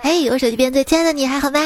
[0.00, 1.60] 嘿，我手机边最亲爱的你还好吗？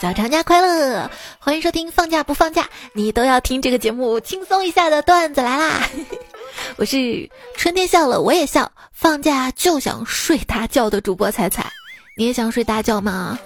[0.00, 1.10] 小长假快乐！
[1.38, 5.88] 欢迎收听放假不放假，你都要听这个节目，轻松一下的段子来啦！
[6.76, 11.70] 我是春天笑了我也笑，放假就想睡大觉的主播彩彩，
[12.16, 13.38] 你也想睡大觉吗？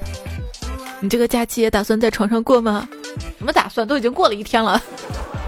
[1.00, 2.88] 你这个假期也打算在床上过吗？
[3.38, 3.86] 什么打算？
[3.86, 4.82] 都已经过了一天了。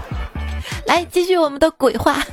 [0.85, 2.23] 来，继续我们的鬼话。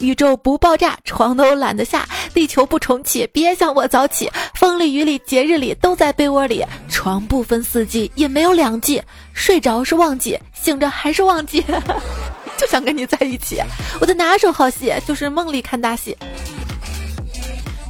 [0.00, 2.00] 宇宙不爆炸，床都懒得下；
[2.32, 4.30] 地球不重启，别想我早起。
[4.54, 6.64] 风里雨里节日里，都在被窝里。
[6.88, 9.02] 床不分四季，也没有两季。
[9.32, 11.64] 睡着是忘记，醒着还是忘记。
[12.56, 13.60] 就想跟你在一起。
[14.00, 16.16] 我的拿手好戏就是梦里看大戏。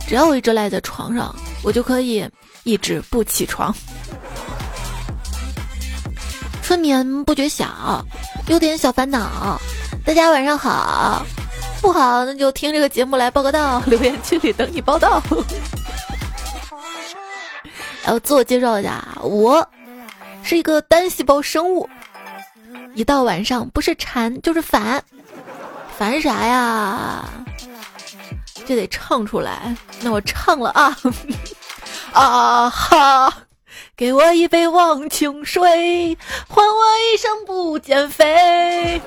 [0.07, 2.27] 只要我一直赖在床上，我就可以
[2.65, 3.75] 一直不起床。
[6.63, 8.05] 春眠不觉晓，
[8.49, 9.61] 有点小烦恼。
[10.05, 11.25] 大家晚上好。
[11.81, 15.23] 不好，那就听这个节目来报个到， 留言区里等你报道。
[18.03, 19.67] 然后自我介绍一下，我
[20.43, 21.89] 是一个单细胞生物，
[22.95, 25.03] 一到晚上不是馋就是烦，
[25.97, 27.25] 烦啥呀？
[28.67, 30.97] 这得唱出来，那我唱了啊
[32.13, 33.33] 啊哈！
[33.97, 36.17] 给我一杯忘情水，
[36.49, 36.75] 换我
[37.15, 39.01] 一生不减肥。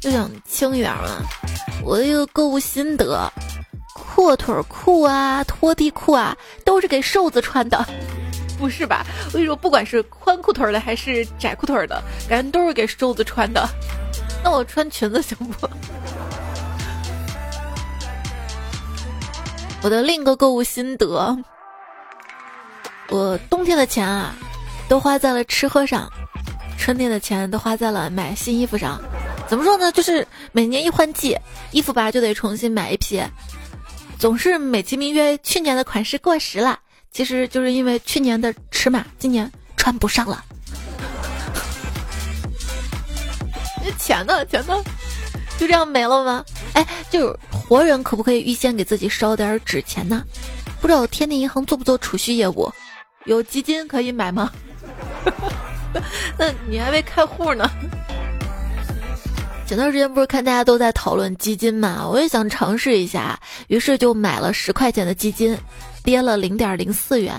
[0.00, 1.22] 就想轻一点嘛，
[1.84, 3.30] 我的一个购物心得，
[3.94, 7.84] 阔腿裤啊、拖地裤啊，都是给瘦子穿的，
[8.58, 9.04] 不是吧？
[9.26, 13.68] 我跟你说，不管是宽裤腿的还是窄裤腿的，感觉都是给瘦子穿的。
[14.44, 15.68] 那我穿裙子行不？
[19.82, 21.36] 我的另一个购物心得，
[23.08, 24.32] 我冬天的钱啊，
[24.88, 26.08] 都花在了吃喝上，
[26.78, 29.00] 春天的钱都花在了买新衣服上。
[29.48, 29.90] 怎么说呢？
[29.92, 31.36] 就是每年一换季，
[31.70, 33.22] 衣服吧就得重新买一批，
[34.18, 36.78] 总是美其名曰去年的款式过时了，
[37.10, 40.44] 其实就是因为去年的尺码今年穿不上了。
[43.82, 44.44] 那钱呢？
[44.44, 44.84] 钱呢？
[45.58, 46.44] 就这样没了吗？
[46.74, 50.22] 哎，就是活人可不可以预先给自己烧点纸钱呢？
[50.80, 52.70] 不知道天地银行做不做储蓄业务？
[53.24, 54.52] 有基金可以买吗？
[56.38, 57.68] 那你还没开户呢。
[59.68, 65.54] 前段时间不是看大家都在讨论基金嘛，我也想尝试一下，于是就买了十块钱的基金，
[66.02, 67.34] 跌了零点零四元。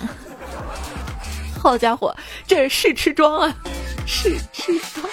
[1.60, 3.56] 好家伙，这是试吃装啊，
[4.06, 5.10] 试吃装，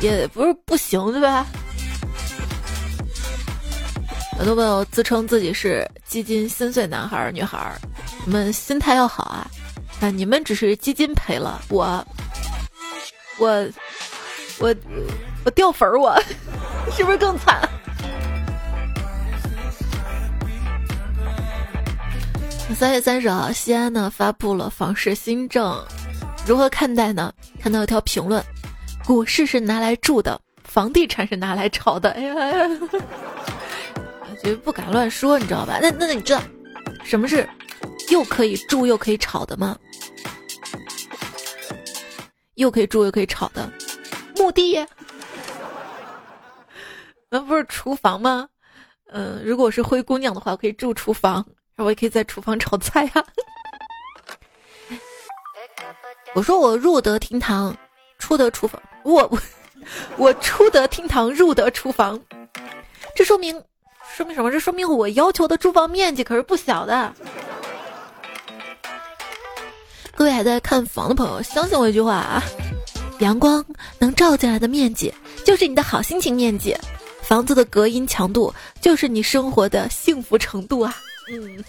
[0.00, 1.44] 也不是不行对吧？
[4.38, 7.74] 很多朋友自称自己是基金心碎男孩儿女孩儿，
[8.24, 9.50] 你们心态要好啊！
[10.00, 12.06] 啊，你们只是基金赔了我，
[13.38, 13.68] 我，
[14.58, 14.74] 我。
[15.44, 16.14] 我掉粉儿，我
[16.92, 17.66] 是不是更惨？
[22.76, 25.82] 三月三十号，西安呢发布了房市新政，
[26.46, 27.32] 如何看待呢？
[27.58, 28.44] 看到一条评论：
[29.06, 32.10] 股市是拿来住的，房地产是拿来炒的。
[32.10, 32.34] 哎呀，
[34.44, 35.78] 就不敢乱说，你知道吧？
[35.80, 36.42] 那那那你知道
[37.04, 37.48] 什么是
[38.10, 39.78] 又可以住又可以炒的吗？
[42.56, 43.72] 又可以住又可以炒的
[44.38, 44.84] 墓地。
[47.30, 48.48] 那不是厨房吗？
[49.10, 51.34] 嗯，如果是灰姑娘的话，可以住厨房，
[51.74, 53.12] 然后我也可以在厨房炒菜呀。
[56.34, 57.74] 我说我入得厅堂，
[58.18, 59.38] 出得厨房，我我
[60.18, 62.20] 我出得厅堂，入得厨房，
[63.16, 63.62] 这说明
[64.14, 64.52] 说明什么？
[64.52, 67.14] 这说明我要求的住房面积可是不小的。
[70.14, 72.42] 各位还在看房的朋友，相信我一句话啊：
[73.20, 73.64] 阳光
[73.98, 75.12] 能照进来的面积，
[75.44, 76.76] 就是你的好心情面积。
[77.22, 80.96] 房子的隔音强度就是你生活的幸福程度啊！
[81.30, 81.62] 嗯，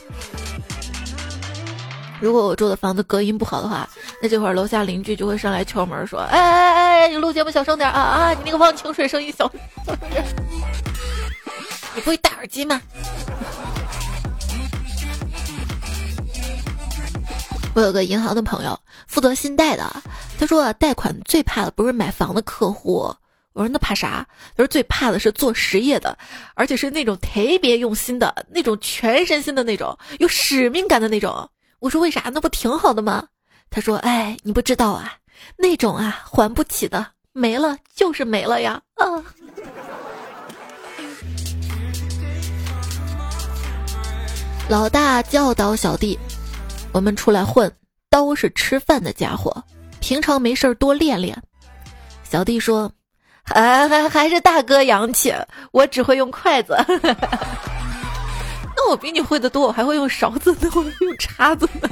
[2.22, 3.90] 如果我住的房子隔音不好的话，
[4.22, 8.34] 那这会儿楼下邻居就会上来敲门说：“哎哎哎，你录节目小声点啊啊！
[8.34, 9.52] 你那个忘情水声音小
[9.86, 10.24] 小声点。”
[11.96, 12.82] 你不会戴耳机吗？
[17.80, 18.78] 我有个银行的朋友
[19.08, 19.90] 负责信贷的，
[20.38, 23.16] 他说贷款最怕的不是买房的客户。
[23.54, 24.28] 我说那怕啥？
[24.58, 26.18] 他说最怕的是做实业的，
[26.56, 31.50] 而且是那种特别用心的那种，全身心的那种，有使命感的那种。
[31.80, 32.30] 我说为啥？
[32.34, 33.26] 那不挺好的吗？
[33.70, 35.14] 他说：“哎，你不知道啊，
[35.56, 39.24] 那种啊还不起的，没了就是没了呀。”啊！
[44.68, 46.20] 老大教导小弟
[46.92, 47.72] ：“我们出来混，
[48.10, 49.64] 刀是吃饭的家伙，
[50.00, 51.42] 平常没事多练练。”
[52.24, 52.92] 小弟说。
[53.52, 55.34] 还还还是大哥洋气，
[55.72, 56.78] 我只会用筷子。
[58.78, 61.90] 那我比你会的多，我还会用勺子呢，我用叉子呢。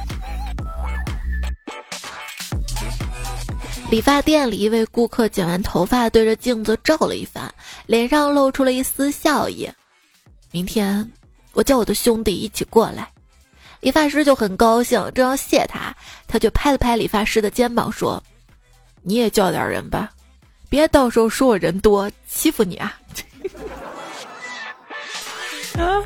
[3.89, 7.51] 理发店里，一位顾客剪完头发，对着镜子照了一番，
[7.87, 9.67] 脸上露出了一丝笑意。
[10.51, 11.11] 明天
[11.53, 13.09] 我叫我的兄弟一起过来。
[13.79, 15.95] 理发师就很高兴，正要谢他，
[16.27, 18.21] 他就拍了拍理发师的肩膀说
[19.03, 20.09] ：“你也叫点人吧，
[20.69, 22.97] 别到时候说我人多欺负你啊！”
[25.77, 26.01] 啊，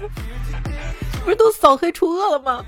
[1.23, 2.63] 不是都扫黑除恶了吗？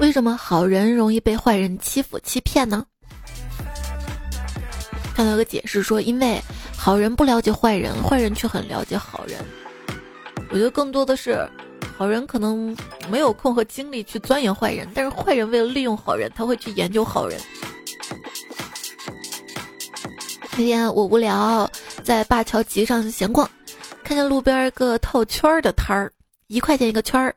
[0.00, 2.84] 为什么好人容易被坏人欺负欺骗呢？
[5.14, 6.42] 看到个解释说，因为
[6.76, 9.38] 好人不了解坏人，坏人却很了解好人。
[10.50, 11.48] 我觉得更多的是，
[11.96, 12.76] 好人可能
[13.08, 17.40] 没有空和精力去钻研坏人，但是坏人为了利用好人，他会去研究好人。
[20.56, 21.70] 那天我无聊，
[22.02, 23.48] 在灞桥集上闲逛，
[24.02, 26.12] 看见路边一个套圈儿的摊儿，
[26.48, 27.34] 一块钱一个圈儿。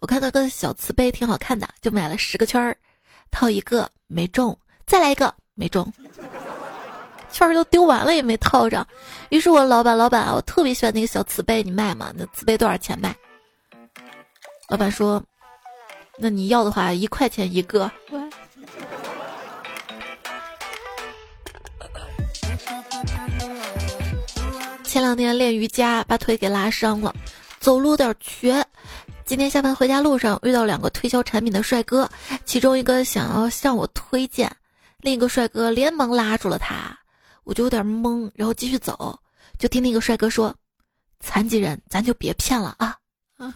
[0.00, 2.76] 我看到个小瓷杯挺好看的，就买了十个圈儿，
[3.30, 4.56] 套一个没中，
[4.86, 5.90] 再来一个没中，
[7.32, 8.86] 圈儿都丢完了也没套上。
[9.30, 12.12] 于是我老板，老板，我特别喜欢那个小瓷杯，你卖吗？
[12.14, 13.16] 那瓷杯多少钱卖？
[14.68, 15.22] 老板说，
[16.18, 17.90] 那你要的话一块钱一个。
[24.82, 27.14] 前两天练瑜伽，把腿给拉伤了，
[27.58, 28.64] 走路有点瘸。
[29.24, 32.08] 今天下班回家路上遇到两个推销产品的帅哥，
[32.44, 34.54] 其中一个想要向我推荐，
[34.98, 36.96] 另一个帅哥连忙拉住了他，
[37.42, 39.18] 我就有点懵，然后继续走，
[39.58, 40.54] 就听那个帅哥说
[41.20, 42.96] ：“残疾人咱就别骗了啊，
[43.38, 43.52] 啊，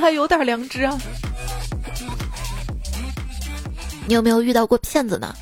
[0.00, 0.98] 还有点良知啊。”
[4.06, 5.34] 你有没有遇到过骗子呢？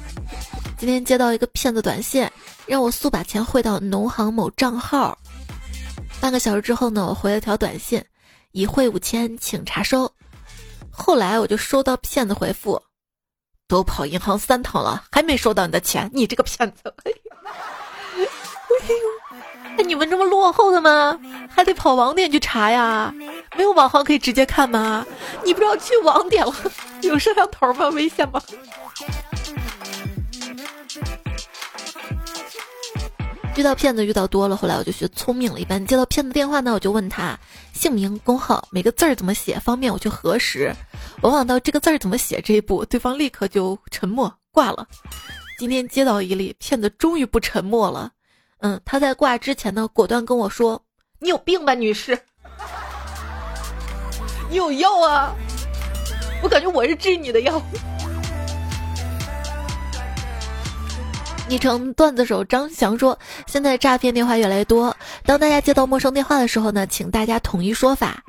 [0.79, 2.29] 今天接到一个骗子短信，
[2.67, 5.17] 让我速把钱汇到农行某账号，
[6.20, 8.05] 半个小时之后呢，我回了条短信。
[8.53, 10.11] 已汇五千，请查收。
[10.91, 12.82] 后来我就收到骗子回复，
[13.69, 16.81] 都跑银行三趟了，还没收到你的钱，你这个骗子！
[17.05, 17.17] 哎呦，
[18.81, 18.88] 哎，
[19.84, 21.19] 你们这么落后的吗？
[21.49, 23.12] 还得跑网点去查呀？
[23.56, 25.06] 没有网号可以直接看吗？
[25.44, 26.55] 你不知道去网点了，
[27.02, 27.88] 有摄像头吗？
[27.90, 28.40] 危险吗？
[33.56, 35.58] 遇到骗子遇到多了，后来我就学聪明了。
[35.58, 37.38] 一般接到骗子电话呢，我就问他
[37.72, 40.75] 姓名、工号，每个字儿怎么写，方便我去核实。
[41.22, 44.87] 往往到这个字儿怎么写这一步，对方立刻就沉默挂了。
[45.58, 48.11] 今天接到一例骗子，终于不沉默了。
[48.61, 50.82] 嗯，他在挂之前呢，果断跟我说
[51.20, 52.19] ：“你有病吧，女士？
[54.49, 55.35] 你有药啊？
[56.43, 57.61] 我感觉我是治你的药。”
[61.49, 63.17] 昵称段子手张翔说
[63.47, 68.25] ：“现在诈骗电话越来越多，当大家接到陌生电话的时候呢，请大家统一说法。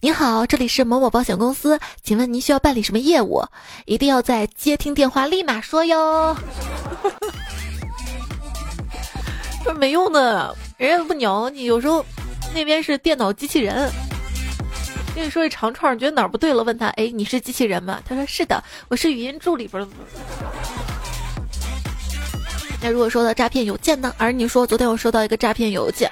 [0.00, 3.44] 你好，这里是某某保险公司，请问您需要办理什么业务？
[3.84, 6.36] 一定要在接听电话立马说哟。
[9.66, 11.64] 说没用的，人家不鸟你。
[11.64, 12.06] 有时候
[12.54, 13.90] 那边是电脑机器人，
[15.12, 18.00] 跟你说一长串，你觉得哪儿不对了，问他：哎，你是机器人吗？
[18.08, 19.66] 他说是的，我是语音助理。
[19.66, 19.84] 不是。”
[22.80, 24.14] 那如果收到诈骗邮件呢？
[24.18, 26.08] 而你说昨天我收到一个诈骗邮件，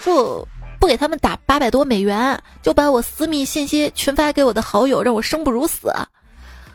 [0.00, 0.48] 说我
[0.78, 5.92] 不给他们打八百多美元，就把我私密信息群发给我的好友，让我生不如死。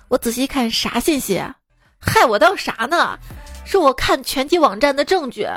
[0.10, 1.42] 我仔细看啥信息？
[2.02, 3.18] 害我当啥呢？
[3.64, 5.48] 是我看拳击网站的证据。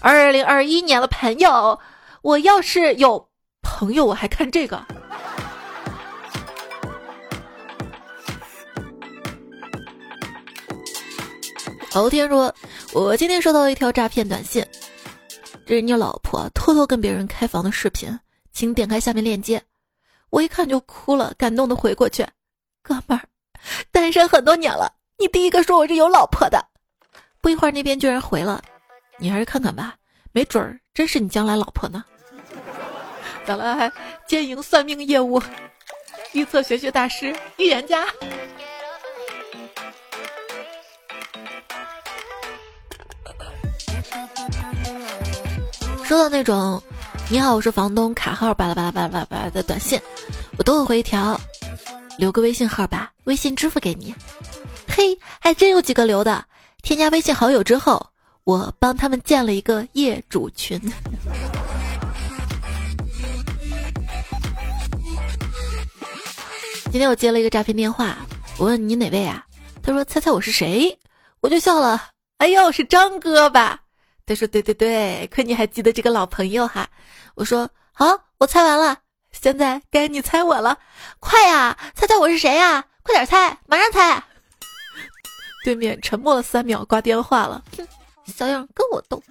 [0.00, 1.78] 二零二一年的朋友，
[2.22, 3.28] 我要是有
[3.62, 4.84] 朋友，我还看这个。
[11.90, 12.54] 昨天说，
[12.92, 14.64] 我今天收到了一条诈骗短信，
[15.64, 18.16] 这是你老婆偷偷跟别人开房的视频，
[18.52, 19.62] 请点开下面链接。
[20.28, 22.26] 我一看就哭了，感动的回过去，
[22.82, 23.22] 哥们儿，
[23.90, 26.62] 单身很多年了，你第一个说我是有老婆的。
[27.40, 28.62] 不一会儿那边居然回了，
[29.18, 29.94] 你还是看看吧，
[30.32, 32.04] 没准儿真是你将来老婆呢。
[33.46, 33.74] 咋了？
[33.76, 33.90] 还
[34.26, 35.40] 兼营算命业务，
[36.32, 38.06] 预测玄学大师，预言家。
[46.04, 46.80] 收到那种
[47.30, 50.00] “你好，我是房东，卡号巴拉巴拉巴拉巴拉”的短信，
[50.58, 51.40] 我都会回一条
[52.18, 54.14] ：“留个微信号吧，微信支付给你。”
[54.86, 56.44] 嘿，还真有几个留的。
[56.82, 58.04] 添加微信好友之后，
[58.46, 60.80] 我帮他们建了一个业主群。
[66.92, 68.18] 今天我接了一个诈骗电话，
[68.56, 69.44] 我问你哪位啊？
[69.82, 70.96] 他说：“猜猜我是谁？”
[71.42, 72.10] 我就笑了。
[72.38, 73.80] 哎呦，是张哥吧？
[74.24, 76.88] 他说：“对对对，亏你还记得这个老朋友哈。”
[77.34, 78.06] 我说：“好，
[78.38, 78.98] 我猜完了，
[79.32, 80.78] 现在该你猜我了，
[81.18, 82.84] 快呀，猜猜我是谁呀？
[83.02, 84.22] 快点猜，马上猜。
[85.64, 87.60] 对面沉默了三秒，挂电话了。
[88.26, 89.22] 小样跟我斗。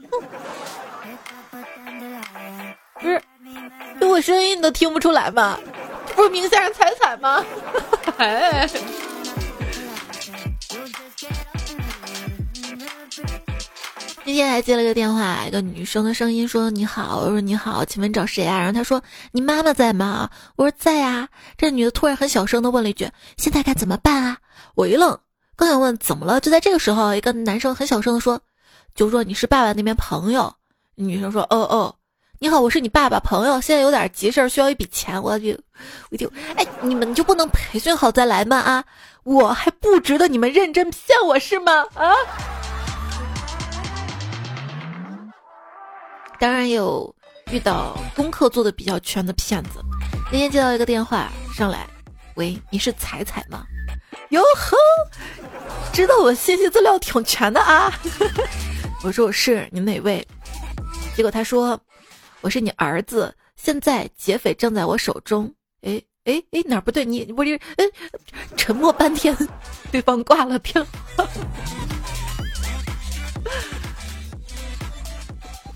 [3.00, 3.22] 不是，
[4.02, 5.60] 我声音你都听不出来吗？
[6.08, 7.44] 这不是明先生彩彩吗？
[8.18, 8.70] 哎。
[14.28, 24.38] 那天还接了个电话，一个女生的声音说：“你好。”我说：“你好，请问找谁啊？”然后她说：“你妈妈在吗？”我说：“在啊。”这女的突然很小声的问了一句：“现在该怎么办啊？”
[24.74, 25.20] 我一愣，
[25.56, 28.42] 刚想问怎么了，就在这个时候，一个男生很小声的说
[28.96, 30.52] ：“就说你是爸爸那边朋友。”
[30.98, 31.94] 女生说：“哦哦，
[32.40, 35.50] 你好，我是你爸爸朋友，现在有点急事儿，需要一笔钱，我就，
[36.10, 38.58] 我就，哎，你们就不能培训好再来吗？
[38.58, 38.84] 啊，
[39.24, 41.86] 我还不值得你们认真骗我是吗？
[41.96, 42.14] 啊？”
[46.40, 47.14] 当然有
[47.52, 49.82] 遇到功课做的比较全的骗子。
[50.32, 51.86] 那天接到一个电话上来，
[52.36, 53.66] 喂，你是彩彩吗？
[54.30, 54.78] 哟呵，
[55.92, 57.92] 知道我信息资料挺全的啊。
[59.06, 60.28] 我说我是，你哪位？
[61.16, 61.80] 结果他说
[62.42, 65.46] 我是你儿子，现在劫匪正在我手中。
[65.84, 67.06] 哎哎哎，哪不对？
[67.06, 67.86] 你我这哎，
[68.58, 69.38] 沉默半天，
[69.92, 71.28] 对方挂了电话。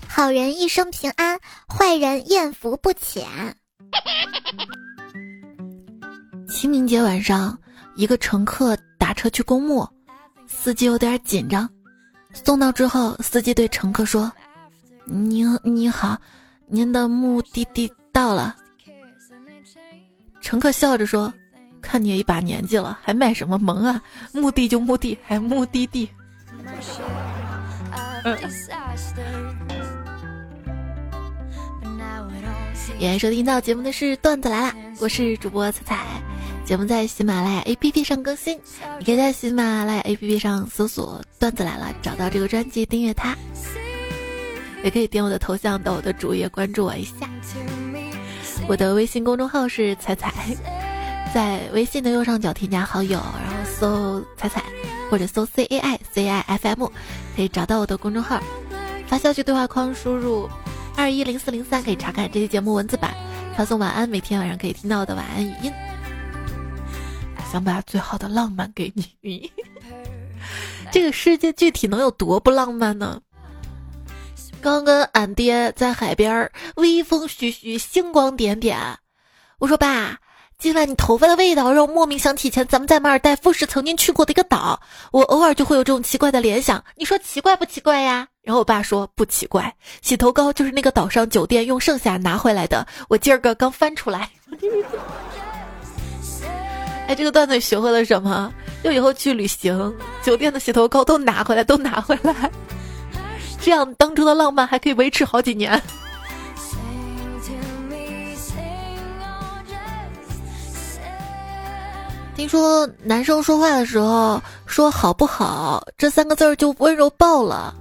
[0.08, 3.24] 好人一生平安，坏人艳福不浅。
[6.48, 7.56] 清明节晚上，
[7.94, 9.88] 一个乘客打车去公墓，
[10.48, 11.70] 司机有点紧张。
[12.32, 14.30] 送到之后，司机对乘客说
[15.04, 16.18] ：“您你好，
[16.66, 18.56] 您的目的地到了。”
[20.40, 21.32] 乘客笑着说
[21.82, 24.02] ：“看你也一把年纪了，还卖什么萌啊？
[24.32, 26.08] 目的就目的，还目的地。
[33.00, 36.22] ”欢迎收听到节目的是段子来了，我是主播彩彩，
[36.70, 38.56] 节目在喜马拉雅 APP 上更新，
[39.00, 43.36] 你可以在喜马拉雅 APP 上搜索“段子来了”，找到这个专辑订阅它，
[44.84, 47.28] 也可以点我的头像到我的主页关注我一下。
[48.68, 50.32] 我的微信公众号是彩彩，
[51.34, 54.62] 在微信的右上角添加好友，然后搜彩彩
[55.10, 56.86] 或者搜 C A I C I F M，
[57.34, 58.40] 可以找到我的公众号，
[59.08, 60.48] 发消息对话框输入。
[60.96, 63.12] 二一零四零三可以查看这期节目文字版，
[63.56, 65.72] 发送晚安，每天晚上可以听到我的晚安语音。
[67.50, 69.50] 想把最好的浪漫给你，
[70.92, 73.20] 这个世界具体能有多不浪漫呢？
[74.60, 78.78] 刚跟俺爹在海边，微风徐徐，星光点点。
[79.58, 80.18] 我说爸。
[80.58, 84.78] 今晚你头发的味道让我莫名想起前咱们在马尔代夫时曾经去过的一个岛，
[85.10, 88.28] 我偶尔就会有这种奇怪的联想，你说奇怪不奇怪呀？
[88.42, 94.28] 然后我爸说不奇怪，洗头膏就是那个岛上酒店用剩下拿回来的，我今儿个刚翻出来。
[97.10, 98.54] 哎，这个段子学会了什么？
[98.84, 102.48] 就以后去旅行，酒店的洗头膏都拿回来，都拿回来，
[103.60, 105.82] 这样当初的浪漫还可以维持好几年。
[112.36, 117.74] 听说男生说话的时候说好不好这三个字儿就温柔爆了。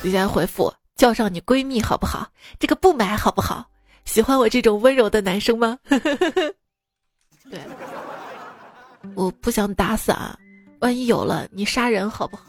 [0.00, 2.28] 底下回复叫上你闺蜜好不好？
[2.60, 3.66] 这个不买好不好？
[4.06, 5.78] 喜欢我这种温柔的男生吗？
[7.50, 7.60] 对，
[9.14, 10.36] 我不想打伞，
[10.80, 12.44] 万一有了你杀人好不好？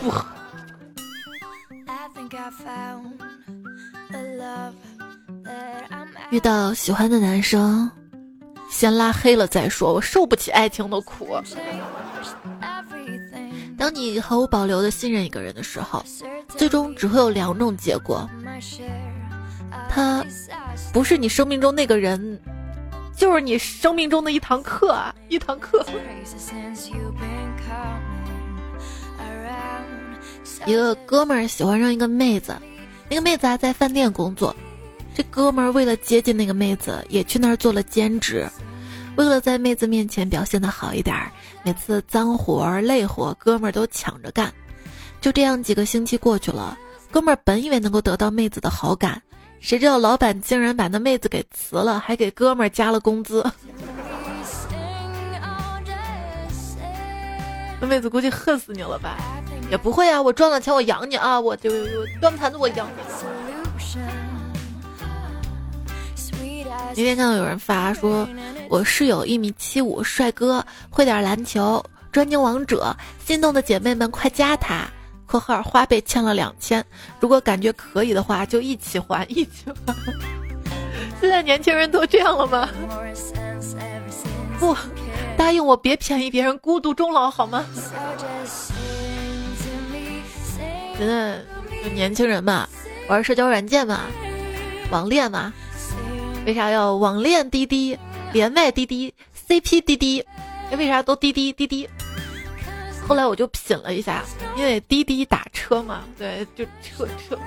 [0.00, 0.26] 不好。
[6.30, 7.90] 遇到喜欢的男生。
[8.70, 11.28] 先拉黑了再说，我受不起爱情的苦。
[13.76, 16.02] 当你毫无保留的信任一个人的时候，
[16.48, 18.26] 最终只会有两种结果：
[19.94, 20.24] 他
[20.90, 22.40] 不是你生命中那个人，
[23.14, 25.84] 就是你生命中的一堂课啊，一堂课。
[30.64, 32.56] 一个哥们儿喜欢上一个妹子，
[33.10, 34.54] 那个妹子还在饭店工作。
[35.14, 38.48] 这哥们儿为了接近那个妹子，也去那儿做了兼职。
[39.16, 41.14] 为了在妹子面前表现的好一点，
[41.62, 44.50] 每次脏活儿累活，哥们儿都抢着干。
[45.20, 46.78] 就这样几个星期过去了，
[47.10, 49.20] 哥们儿本以为能够得到妹子的好感，
[49.62, 53.48] 谁知道老板竟然把那妹子给辞了，还给哥们儿加了工资。
[57.80, 59.16] 那妹子估计恨死你了吧？
[59.70, 61.70] 也不会啊，我赚了钱我养你啊，我就
[62.20, 62.94] 端盘子我养你。
[66.92, 68.28] 今天看到有人发说，
[68.68, 74.88] 我室友一米七五，帅哥，会点篮球，专精王者，心动的姐妹们快加他，
[75.32, 76.84] 括号花呗欠了两千，
[77.18, 79.94] 如果感觉可以的话就一起还一起还。
[81.20, 82.68] 现在年轻人都这样了吗？
[84.58, 84.76] 不，
[85.36, 87.64] 答应我别便宜别人，孤独终老好吗？
[90.98, 91.40] 现在
[91.94, 92.68] 年轻人嘛，
[93.08, 94.00] 玩社交软件嘛，
[94.90, 95.50] 网恋嘛，
[96.44, 97.98] 为啥要网恋滴滴、
[98.34, 99.14] 连麦滴滴、
[99.48, 100.22] CP 滴滴？
[100.76, 101.88] 为啥都滴滴滴滴？
[103.12, 104.24] 后来我就品了一下，
[104.56, 107.38] 因为滴滴打车嘛，对，就车车，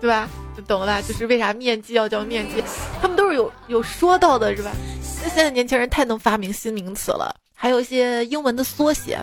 [0.00, 0.28] 对吧？
[0.68, 1.02] 懂了吧？
[1.02, 2.62] 就是为啥面基要叫面基，
[3.02, 4.70] 他们都是有有说到的，是吧？
[5.24, 9.20] 那现在年轻人太能发明新名词了，还有一些英文的缩写，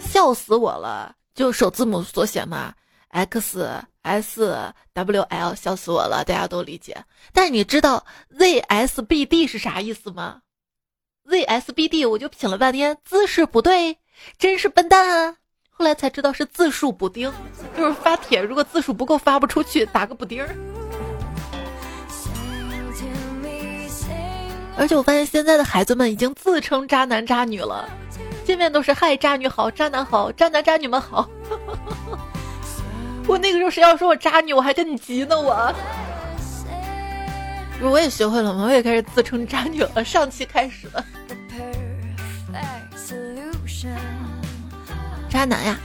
[0.00, 1.14] 笑死我了！
[1.36, 2.74] 就首字母缩写嘛
[3.10, 6.96] ，X S W L，笑死我了，大家都理解。
[7.32, 8.04] 但是你知道
[8.36, 10.40] Z S B D 是啥意思吗
[11.28, 13.98] ？ZSBD，我就品了半天，姿势不对，
[14.38, 15.36] 真是笨蛋啊！
[15.70, 17.30] 后来才知道是字数补丁，
[17.76, 20.56] 就是发帖如果字数不够发不出去，打个补丁儿。
[24.78, 27.88] 而且我发现现在的孩子们已经自称渣男渣女了，
[28.44, 31.28] 见面都是嗨渣女好，渣男好，渣男渣女们好。
[33.26, 35.74] 我那个时候谁要说我渣女，我还跟你急呢我。
[37.82, 38.64] 我也学会了吗？
[38.64, 40.04] 我也开始自称渣女了。
[40.04, 41.04] 上期开始了。
[45.28, 45.78] 渣男呀！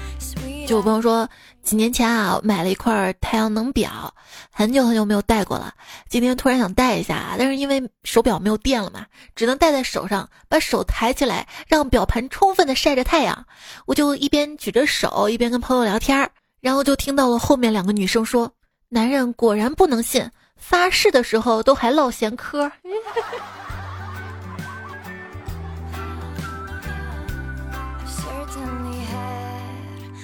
[0.67, 1.27] 就我朋友说，
[1.61, 4.13] 几年前啊，买了一块太阳能表，
[4.49, 5.73] 很久很久没有戴过了。
[6.07, 9.05] 今天突然想戴一下，但是因为手表没有电了嘛，
[9.35, 13.45] 只能戴在手上，把手抬起来，让表盘充分的晒着太阳。
[13.85, 16.29] 我就一边举着手，一边跟朋友聊天，
[16.61, 18.49] 然后就听到了后面两个女生说
[18.87, 20.29] ：“男人果然不能信。”
[20.61, 22.71] 发誓的时候都还唠闲嗑。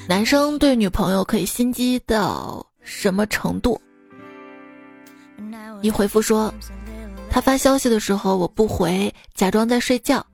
[0.07, 3.81] 男生对女朋友可以心机到什么程度？
[5.81, 6.53] 你回复说，
[7.29, 10.25] 他发消息的时候我不回，假装在睡觉，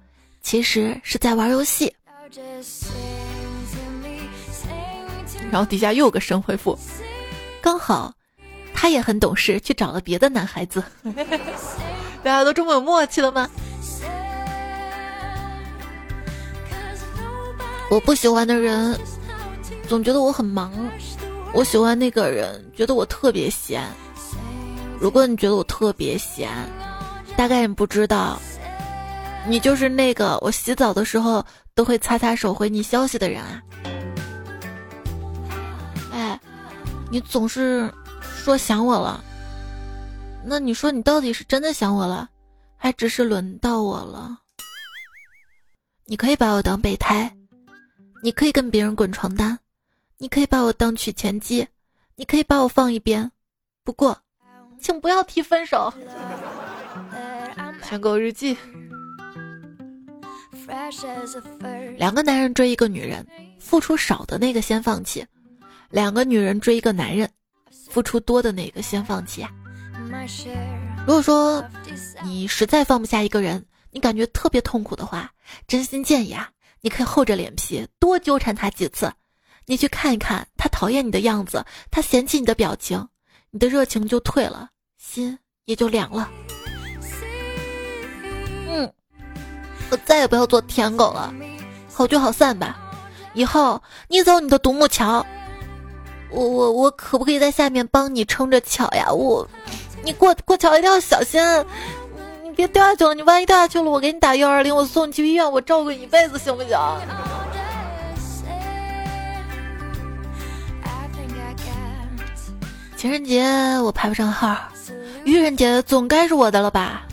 [0.42, 1.92] 其实是在玩游戏。
[5.50, 6.78] 然后底下又有个神回复，
[7.62, 8.14] 刚好。
[8.74, 10.84] 他也很懂事，去找了别的男孩子。
[12.24, 13.50] 大家都这么有默契了吗？
[17.90, 18.98] 我不喜欢的人，
[19.88, 20.72] 总觉得我很忙；
[21.54, 23.84] 我喜欢那个人，觉得我特别闲。
[25.00, 26.50] 如果你觉得我特别闲，
[27.38, 28.40] 大概你不知道，
[29.48, 33.62] 你就是那个我洗澡的时候都会擦擦手回你消息的人啊！
[36.12, 36.40] 哎，
[37.12, 37.94] 你总是。
[38.44, 39.24] 说想我了，
[40.44, 42.30] 那你说你到底是真的想我了，
[42.76, 44.38] 还只是轮到我了？
[46.04, 47.34] 你可以把我当备胎，
[48.22, 49.58] 你可以跟别人滚床单，
[50.18, 51.66] 你可以把我当取钱机，
[52.18, 53.32] 你可以把我放一边，
[53.86, 54.18] 不过，
[54.78, 55.94] 请不要提分手。
[57.82, 58.58] 舔狗日记，
[61.96, 63.26] 两个男人追一个女人，
[63.58, 65.24] 付出少的那个先放弃；
[65.90, 67.30] 两个女人追一个男人。
[67.94, 69.52] 付出多的那个先放弃啊。
[71.06, 71.64] 如果说
[72.24, 75.30] 你实在放不下一个人，你感觉特别痛苦的话，
[75.68, 76.50] 真心建议啊，
[76.82, 79.14] 你可以厚着脸皮多纠缠他几次。
[79.68, 83.08] 你去看一看他讨厌你的样子，他嫌弃你的表情，
[83.52, 86.32] 你的热情就退了，心也就凉了。
[88.68, 88.92] 嗯，
[89.92, 91.32] 我再也不要做舔狗了，
[91.94, 92.80] 好聚好散吧。
[93.36, 95.24] 以后你走你的独木桥。
[96.34, 99.12] 我我我可不可以在下面帮你撑着桥呀？
[99.12, 99.48] 我，
[100.04, 101.40] 你过过桥一定要小心，
[102.44, 103.14] 你别掉下去了。
[103.14, 106.78] 你万一掉下去了，我给你打幺二零，我送你去医院，我照顾你一辈子，行不行？
[112.98, 113.44] 情人节
[113.84, 114.58] 我排不上号，
[115.26, 117.04] 愚人节总该是我的了吧？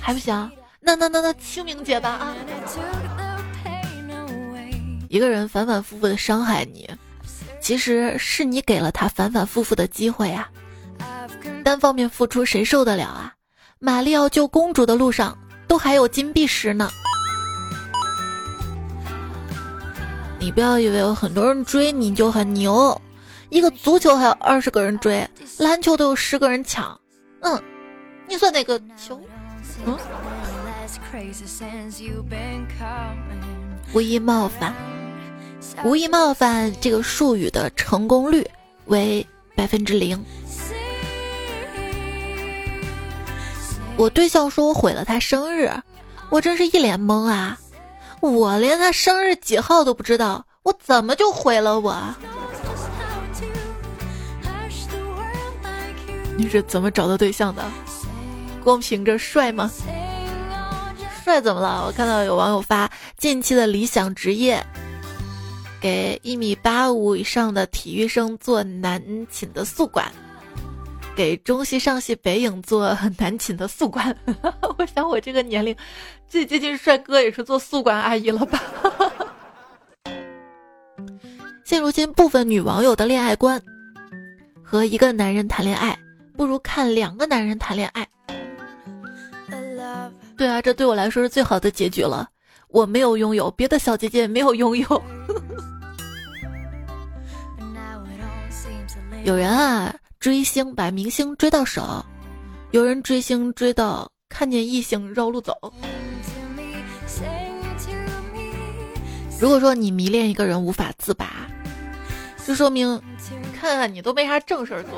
[0.00, 0.50] 还不行？
[0.80, 2.34] 那那那那清明节吧啊！
[5.08, 6.88] 一个人反反复复的伤害你。
[7.60, 10.48] 其实是你给了他反反复复的机会啊，
[11.62, 13.34] 单方面付出谁受得了啊？
[13.78, 16.90] 玛丽要救公主的路上都还有金币石呢。
[20.40, 23.00] 你不要以为有很多人追你就很牛，
[23.50, 26.98] 一个足球还有二十个人追，篮球都有十个人抢。
[27.40, 27.62] 嗯，
[28.26, 29.20] 你算哪个球？
[29.84, 29.98] 嗯，
[33.92, 34.74] 无意冒犯。
[35.84, 38.48] 无意冒犯这个术语的成功率
[38.86, 40.24] 为百分之零。
[43.96, 45.72] 我对象说我毁了他生日，
[46.30, 47.58] 我真是一脸懵啊！
[48.20, 51.96] 我连他生日几号都不知道，我怎么就毁了我？
[56.36, 57.64] 你是怎么找到对象的？
[58.62, 59.68] 光凭着帅吗？
[61.24, 61.84] 帅怎么了？
[61.86, 64.64] 我看到有网友发近期的理想职业，
[65.80, 70.10] 给一米八五以上的体育生做男寝的宿管，
[71.14, 74.16] 给中戏、上戏、北影做男寝的宿管。
[74.78, 75.74] 我想我这个年龄，
[76.28, 78.62] 最接近帅哥也是做宿管阿姨了吧？
[81.64, 83.62] 现如今部分女网友的恋爱观，
[84.64, 85.96] 和一个男人谈恋爱，
[86.36, 88.08] 不如看两个男人谈恋爱。
[90.36, 92.28] 对啊，这对我来说是最好的结局了。
[92.68, 95.02] 我没有拥有，别的小姐姐也没有拥有。
[99.28, 102.02] 有人啊追星把明星追到手，
[102.70, 105.52] 有人追星追到看见异性绕路走。
[109.38, 111.46] 如果说你迷恋一个人无法自拔，
[112.46, 112.98] 就说明
[113.60, 114.92] 看看你都没啥正事儿做。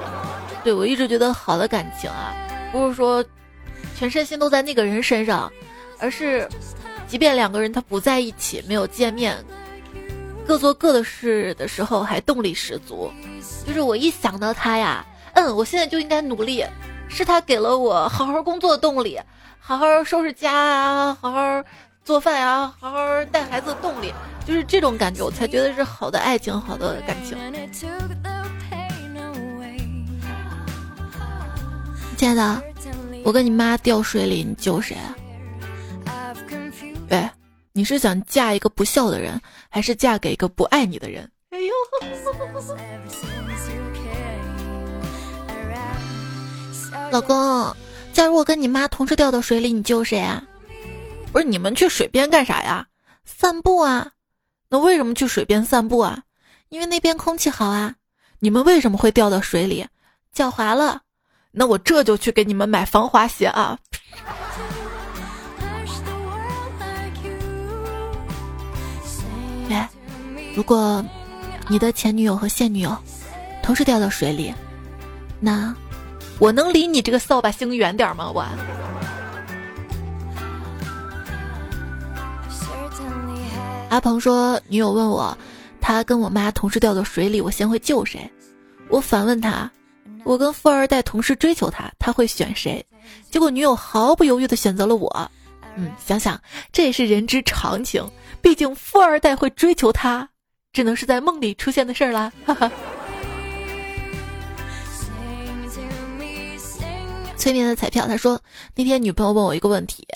[0.62, 2.32] 对我一直觉得好的感情啊，
[2.70, 3.24] 不是说。
[3.96, 5.52] 全身心都在那个人身上，
[5.98, 6.48] 而是，
[7.08, 9.36] 即便两个人他不在一起，没有见面，
[10.46, 13.12] 各做各的事的时候，还动力十足。
[13.70, 16.66] 就是我一想到他呀，嗯，我现在就应该努力，
[17.09, 19.16] 是他给了我好好工作的动力，
[19.61, 21.40] 好好收拾家啊，好好
[22.04, 24.12] 做饭呀，好好带孩子的动力，
[24.44, 27.38] 就是这种感觉，我才觉得是好的爱情，好的感情。
[32.16, 32.61] 亲爱的。
[33.22, 34.96] 我跟你妈掉水里，你救谁？
[37.09, 37.30] 喂，
[37.70, 41.30] 你是想嫁一个不孝的人，还是嫁给一个不爱你的人？
[41.50, 41.72] 哎呦！
[47.11, 47.77] 老公，
[48.12, 50.42] 假如我跟你妈同时掉到水里，你救谁啊？
[51.33, 52.87] 不是你们去水边干啥呀？
[53.25, 54.12] 散步啊？
[54.68, 56.23] 那为什么去水边散步啊？
[56.68, 57.96] 因为那边空气好啊。
[58.38, 59.87] 你们为什么会掉到水里？
[60.33, 61.03] 脚滑了。
[61.51, 63.77] 那我这就去给你们买防滑鞋啊！
[69.68, 69.88] 哎，
[70.55, 71.05] 如果
[71.68, 72.96] 你的前女友和现女友
[73.64, 74.55] 同时掉到水里，
[75.40, 75.75] 那
[76.40, 78.33] 我能离你这个扫把星远点吗？
[78.35, 78.44] 我。
[83.90, 85.37] 阿鹏说，女友问我，
[85.81, 88.31] 他跟我妈同时掉到水里，我先会救谁？
[88.88, 89.70] 我反问他。
[90.24, 92.85] 我跟富二代同时追求他，他会选谁？
[93.31, 95.31] 结果女友毫不犹豫的选择了我。
[95.76, 96.40] 嗯，想想
[96.72, 98.09] 这也是人之常情，
[98.40, 100.29] 毕竟富二代会追求他，
[100.72, 102.33] 只能是在梦里出现的事儿啦。
[102.46, 102.70] 哈哈。
[107.40, 108.38] 催眠的彩票，他说
[108.74, 110.07] 那天女朋友问我一个问题，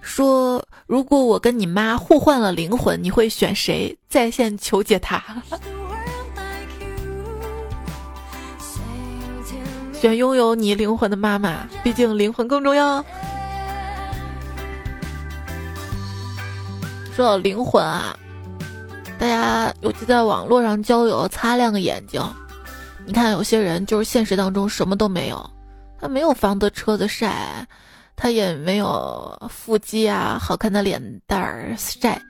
[0.00, 3.96] 说如果我跟你妈互换了灵魂，你会选谁？
[4.08, 5.22] 在线求解他。
[9.92, 13.02] 选拥有你灵魂的妈妈，毕竟灵魂更重要。
[17.14, 18.18] 说到灵魂啊，
[19.20, 22.20] 大家尤其在网络上交友，擦亮个眼睛。
[23.06, 25.48] 你看，有些人就是现实当中什么都没有，
[26.02, 27.64] 他没有房子、车子晒，
[28.16, 32.20] 他也没有腹肌啊、好看的脸蛋儿晒，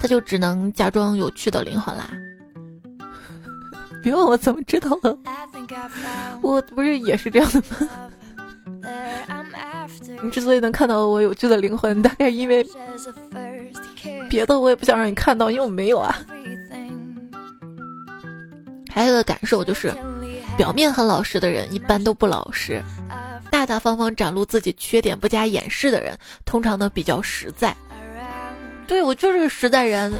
[0.00, 2.10] 他就只能假装有趣的灵魂啦。
[4.02, 5.16] 别问我怎么知道的，
[6.42, 8.10] 我不是也是这样的吗？
[10.22, 12.66] 你之所以能看到我有趣的灵魂，大概因为
[14.28, 16.18] 别的我也不想让你看到，因为我没有啊。
[18.92, 19.94] 还有一个感受就是，
[20.60, 22.84] 表面很老实的人一般都不老实，
[23.50, 27.74] 大大方方展露自己缺点不加掩饰的人，通常都比较实在。
[28.86, 30.12] 对我就是个实在人，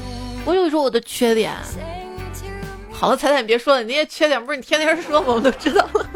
[0.46, 1.52] 我有说我的缺点。
[2.90, 5.26] 好了，彩彩，你别说了，你那些缺点不是你天天说吗？
[5.26, 6.06] 我都知道了。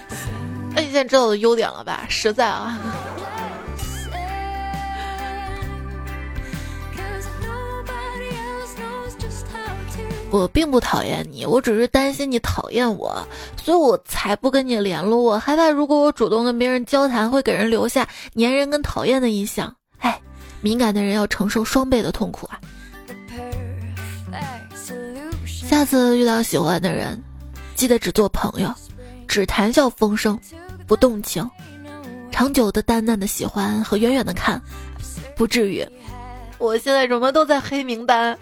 [0.76, 2.04] 那你现在知道我的优点了吧？
[2.10, 2.78] 实在啊。
[10.36, 15.22] 我并不讨厌你，我只是担心你讨厌我，所以我才不跟你联络。
[15.22, 19.74] 我害怕如果我主动跟别人交谈，会给人留下粘人跟讨厌的印象。
[19.98, 20.20] 哎，
[20.60, 22.60] 敏感的人要承受双倍的痛苦啊。
[25.46, 27.20] 下次遇到喜欢的人，
[27.74, 28.72] 记得只做朋友，
[29.26, 30.38] 只谈笑风生，
[30.86, 31.48] 不动情，
[32.30, 34.60] 长久的淡淡的喜欢和远远的看，
[35.34, 35.86] 不至于。
[36.58, 38.38] 我现在什么都在黑名单。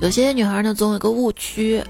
[0.00, 1.82] 有些女孩呢，总有个误区，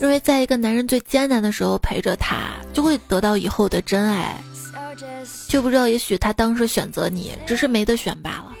[0.00, 4.34] 认为在一个男人最艰难的时候陪着他，就会得到以后的真爱，
[5.48, 8.54] 却不知道也许他当时选择你，只是没得选罢了。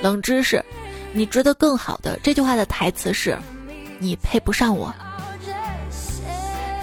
[0.00, 0.64] 冷知识，
[1.12, 2.16] 你值得更好的。
[2.22, 3.36] 这句话的台词是：
[3.98, 4.94] 你配不上我。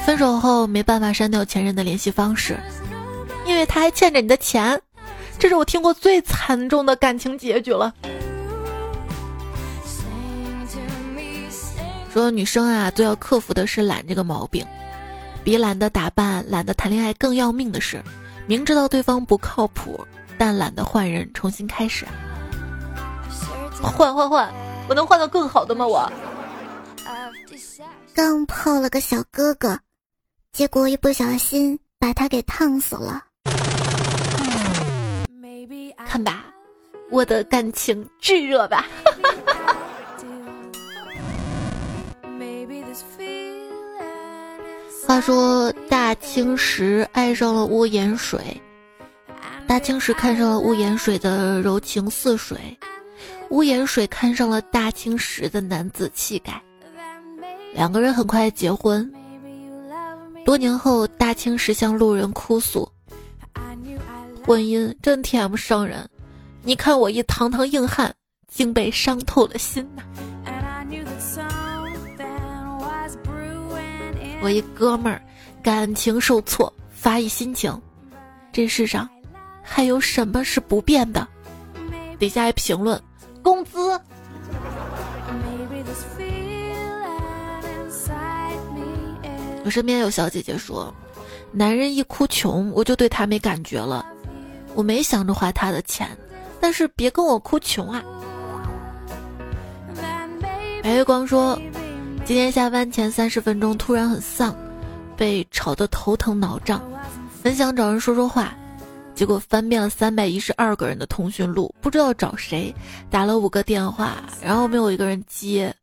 [0.05, 2.57] 分手后没办法删掉前任的联系方式，
[3.45, 4.79] 因为他还欠着你的钱。
[5.39, 7.93] 这是我听过最惨重的感情结局了。
[12.17, 14.65] 说女生啊，最要克服的是懒这个毛病，
[15.43, 18.01] 比懒得打扮、懒得谈恋爱更要命的是，
[18.47, 20.03] 明知道对方不靠谱，
[20.35, 22.07] 但懒得换人重新开始。
[23.83, 24.51] 换换换，
[24.89, 25.85] 我能换到更好的吗？
[25.85, 26.11] 我
[28.15, 29.79] 刚泡了个小哥哥，
[30.51, 33.23] 结果一不小心把他给烫死了。
[36.07, 36.45] 看吧，
[37.11, 38.87] 我的感情炙热吧。
[45.07, 48.61] 话说大青石爱上了屋檐水，
[49.65, 52.77] 大青石看上了屋檐水的柔情似水，
[53.49, 56.61] 屋檐水看上了大青石的男子气概，
[57.73, 59.09] 两个人很快结婚。
[60.43, 62.85] 多年后，大青石向路人哭诉
[64.45, 66.05] ：“婚姻真甜不伤人，
[66.63, 68.13] 你看我一堂堂硬汉，
[68.51, 70.03] 竟被伤透了心呐。”
[74.39, 75.21] 我一哥们儿
[75.63, 77.81] 感情受挫，发一心情：
[78.51, 79.09] 这世上
[79.61, 81.27] 还有什么是不变的？
[82.19, 83.01] 底下一评论：
[83.41, 83.99] 工资。
[89.65, 90.93] 我身边有小姐姐说，
[91.51, 94.05] 男人一哭穷，我就对他没感觉了。
[94.75, 96.15] 我没想着花他的钱，
[96.61, 98.03] 但是别跟我哭穷啊。
[100.83, 101.59] 白月光说。
[102.27, 104.53] 今天下班前三十分钟突然很丧，
[105.15, 106.83] 被吵得头疼脑胀，
[107.41, 108.53] 很想找人说说话，
[109.15, 112.75] 结果翻遍了三百一十二个人的通讯录，不知道找谁，
[113.09, 115.73] 打了五个电话，然后没有一个人接。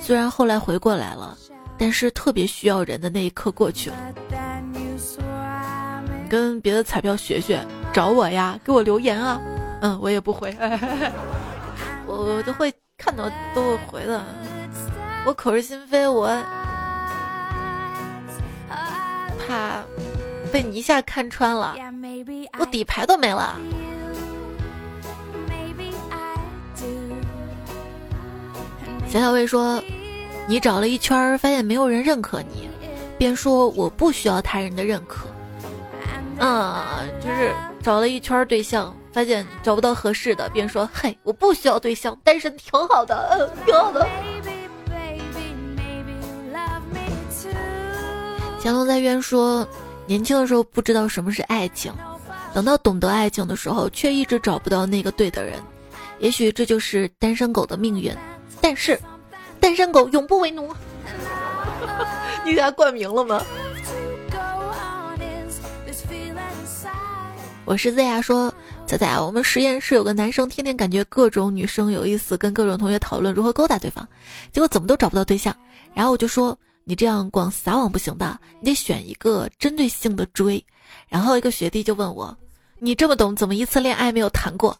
[0.00, 1.38] 虽然后来回过来了，
[1.78, 3.96] 但是特别需要人的那一刻过去了。
[6.28, 9.40] 跟别的彩票学学，找我呀，给我留言啊。
[9.82, 10.52] 嗯，我也不回，
[12.08, 14.24] 我都会看到都会回的。
[15.26, 16.28] 我口是心非，我
[19.44, 19.82] 怕
[20.52, 21.74] 被你一下看穿了，
[22.60, 23.58] 我底牌都没了。
[29.08, 29.82] 小小薇说
[30.46, 32.70] ：“你找了一圈，发现没有人认可你，
[33.18, 35.26] 便说我不需要他人的认可。”
[36.38, 36.84] 嗯，
[37.20, 44.06] 就是找了一圈对象，发现找不到合适的，便说：“嘿，我不需要对象，单身挺好的，嗯，挺好的。”
[48.66, 49.64] 乾隆在渊说
[50.08, 51.92] ：“年轻的时候不知道什么是爱情，
[52.52, 55.62] 等到懂得爱情的时候，却一直找不到那个对的人。
[56.18, 58.12] 也许这就是单身狗的命运。
[58.60, 58.98] 但是，
[59.60, 60.74] 单身狗永不为奴。
[62.44, 63.40] 你给他冠名了吗？”
[67.64, 68.52] 我是 Z 呀，说
[68.84, 74.08] 仔仔，我们实验室有个男生，天天感觉各种女生有意思，跟各种同学讨论如何勾搭对方，
[74.50, 75.54] 结果怎么都找不到对象。
[75.94, 76.58] 然后我就说。
[76.88, 80.64] 你这样光撒网不行的，你得选一个针对性的追。
[81.08, 82.38] 然后一个学弟就问我
[82.78, 84.78] ：“你这么懂，怎么一次恋爱没有谈过？”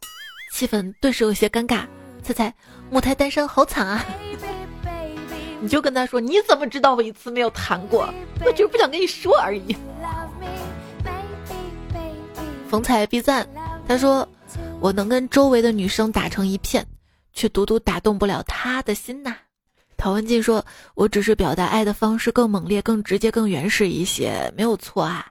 [0.54, 1.84] 气氛顿时有些尴尬。
[2.22, 2.54] 猜猜，
[2.90, 4.04] 母胎单身好惨啊！
[5.60, 8.08] 你就跟他说：“你怎么知道我一次没有谈过？
[8.44, 9.76] 我就是不想跟你说而已。”
[12.70, 13.44] 逢彩必赞，
[13.88, 14.28] 他说
[14.78, 16.86] ：“我能跟周围的女生打成一片，
[17.32, 19.34] 却独独打动不了他的心呐。”
[19.96, 25.26] 陶文静说：“我只是表达爱的方式更猛烈、更直接、更原始一些，没有错啊。”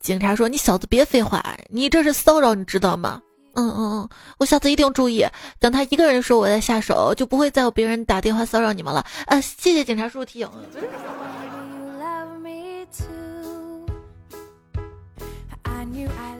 [0.00, 3.20] 警察说：“你小子别废话，你这是骚扰，你知道吗？”
[3.56, 5.24] 嗯嗯嗯，我下次一定注意。
[5.60, 9.06] 等他一个人说我再下手，就不会再有别人打电话骚扰你们了。
[9.26, 10.50] 呃，谢谢警察叔叔提醒。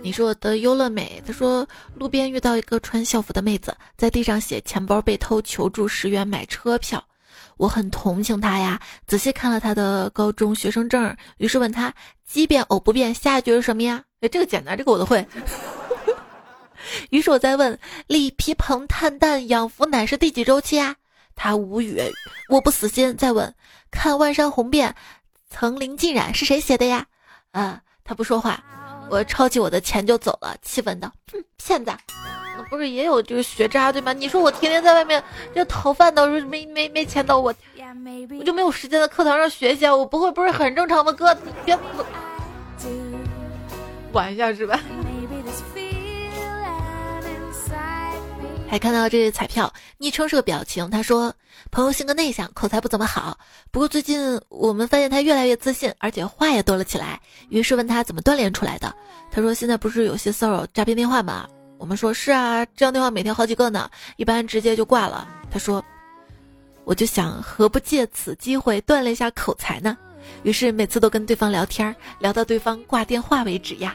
[0.02, 7.02] 你说我的优乐美，他说路边遇到一个穿校服的妹子，在地上写钱包被偷，求助十元买车票。
[7.56, 11.92] 我很同情他呀，仔细看了他的高中学生证，于是问他：
[12.26, 14.02] 奇变偶不变，下一句是什么呀？
[14.20, 15.26] 哎，这个简单，这个我都会。
[17.10, 20.94] 于是我再问：立皮蓬碳氮氧氟奶是第几周期啊？
[21.34, 22.00] 他无语。
[22.48, 23.54] 我不死心，再问：
[23.90, 24.94] 看万山红遍，
[25.48, 27.06] 层林尽染是谁写的呀？
[27.52, 28.62] 啊，他不说话。
[29.10, 31.92] 我抄起我的钱就走了，气愤道：哼，骗子！
[32.70, 34.12] 不是也有就是学渣对吗？
[34.12, 35.22] 你说我天天在外面
[35.54, 37.54] 这讨饭的，没没没钱到我，
[38.38, 39.94] 我就没有时间在课堂上学习啊！
[39.94, 41.12] 我不会不是很正常吗？
[41.12, 41.78] 哥，别
[44.12, 44.80] 玩一下是吧？
[48.66, 50.90] 还看到这彩票，昵称是个表情。
[50.90, 51.32] 他说
[51.70, 53.38] ：“朋友性格内向，口才不怎么好，
[53.70, 57.20] 不过最近我们发现他越来越自信，而且话也多了起来。
[57.50, 58.92] 于是问他怎么锻炼出来的。
[59.30, 61.46] 他说现在不是有些骚扰诈骗电话吗？
[61.84, 65.28] 我们说是啊，这样电话每天好几个呢，一般直接就挂了。
[65.50, 65.84] 他说，
[66.84, 69.94] 我就想何不借此机会锻炼一下口才呢？
[70.44, 73.94] 于是每次都跟对方聊天，聊到对方挂电话为止呀。”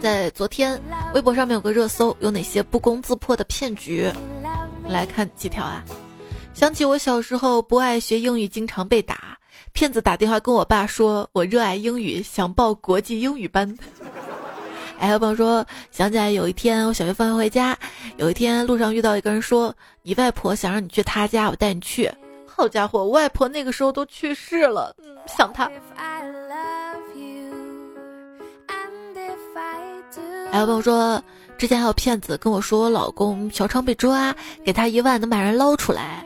[0.00, 0.80] 在昨天，
[1.14, 4.08] 微博上面有个热搜，有哪些不攻自破的骗局？
[4.86, 5.82] 来看几条啊！
[6.54, 9.36] 想起我小时候不爱学英语，经常被打。
[9.72, 13.76] 骗子打电话跟我爸说，我热爱英语，想报国际英语班。
[14.98, 17.76] 还有朋友说，想起来有一天我小学放学回家，
[18.16, 22.08] 有一天路上遇到一个人说，你外婆想让你去她家，我带你去。
[22.46, 25.68] 好家伙，我外婆那个时候都去世了，嗯，想她。
[30.52, 31.20] 还有朋友说，
[31.58, 34.32] 之前还有骗子跟我说，我老公嫖娼被抓，
[34.64, 36.24] 给他一万能把人捞出来。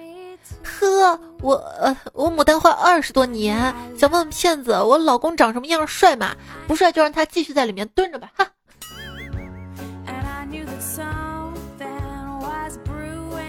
[0.67, 5.87] 呵，我呃我牡丹花二十多年，想问问骗子，我老公长什么样？
[5.87, 6.35] 帅吗？
[6.67, 8.31] 不帅就让他继续在里面蹲着吧。
[8.37, 8.47] 哈。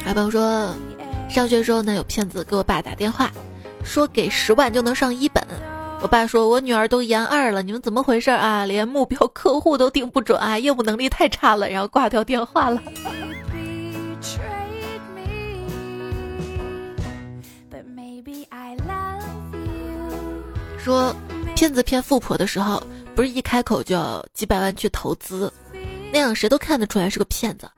[0.03, 0.73] 还有朋友说，
[1.29, 3.29] 上学时候呢，有骗子给我爸打电话，
[3.83, 5.43] 说给十万就能上一本。
[5.99, 8.65] 我爸说：“我女儿都研二了，你们怎么回事啊？
[8.65, 12.79] 连目标客户都定不准啊，业务能力太差了。”然后挂掉电话了。
[20.87, 21.13] 说
[21.53, 22.81] 骗子骗富婆的时候，
[23.13, 25.51] 不是一开口就要几百万去投资，
[26.13, 27.69] 那样谁都看得出来是个骗子。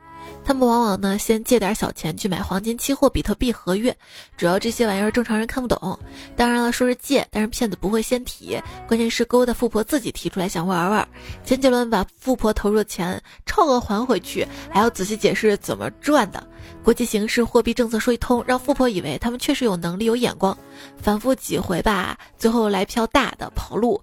[0.50, 3.96] 他们往往呢，先借点小钱去买黄金、期货、比特币、合约，
[4.36, 6.00] 主要这些玩意儿正常人看不懂。
[6.36, 11.08] 当然了，说是借，但是骗子不会先提，关键是勾搭富婆自己提出来想玩玩。
[11.46, 16.44] 前几轮把富婆投入的钱超额还回去，还要仔细解释怎么赚的。
[16.84, 20.58] 国际形势、货币政策说一通，让富婆以为他们确实有能力、有眼光。
[21.00, 24.02] 反复几回吧，最后来票大的跑路。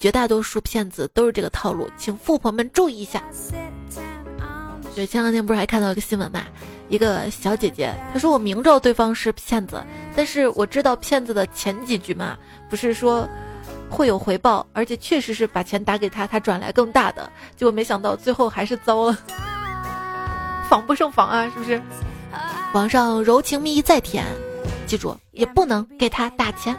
[0.00, 3.22] 绝大多数骗子都是这个套路，请富婆们注意一下。
[4.94, 6.40] 对，前两天不是还看到一个新闻嘛？
[6.88, 9.82] 一个小姐姐她说：“我明知道对方是骗子，
[10.14, 12.36] 但是我知道骗子的前几句嘛，
[12.70, 13.28] 不是说
[13.90, 17.28] 会有回报，而且确实是把钱打给他，他转来更大的。
[17.56, 19.18] 结果没想到最后还是糟了，
[20.68, 21.82] 防不胜防啊，是不是？
[22.72, 24.24] 网上柔情蜜意再甜，
[24.86, 26.76] 记住也不能给他打钱。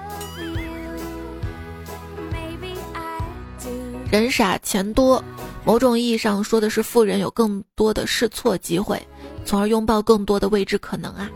[4.10, 5.22] 人傻钱多。”
[5.66, 9.02] 某种意义上说的是，富人有更多的试错机会，
[9.44, 11.28] 从而拥抱更多的未知可能啊！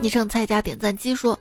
[0.00, 1.38] 昵称蔡家点赞机说：“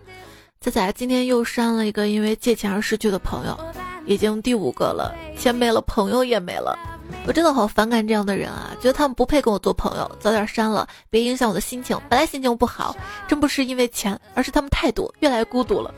[0.59, 3.57] 仔仔今天又删了一个因为借钱而失去的朋友，
[4.05, 6.77] 已经第五个了，钱没了，朋友也没了。
[7.25, 8.75] 我真的好反感这样的人啊！
[8.81, 11.97] 觉得他们不配跟我做朋友，早点删了，别影响我的心情。
[12.09, 12.93] 本来心情不好，
[13.29, 15.93] 真不是因为钱，而是他们太多越来越孤独了。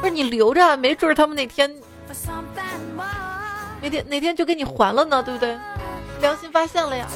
[0.00, 1.68] 不是你留着，没准他们哪天……”
[3.82, 5.58] 哪天哪天就给你还了呢，对不对？
[6.20, 7.06] 良心发现了呀！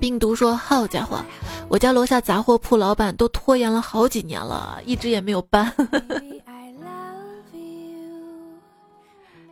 [0.00, 1.24] 病毒说：“好家伙，
[1.68, 5.72] 我家楼下杂货铺老板都拖延了好几年了，一直也没有搬。”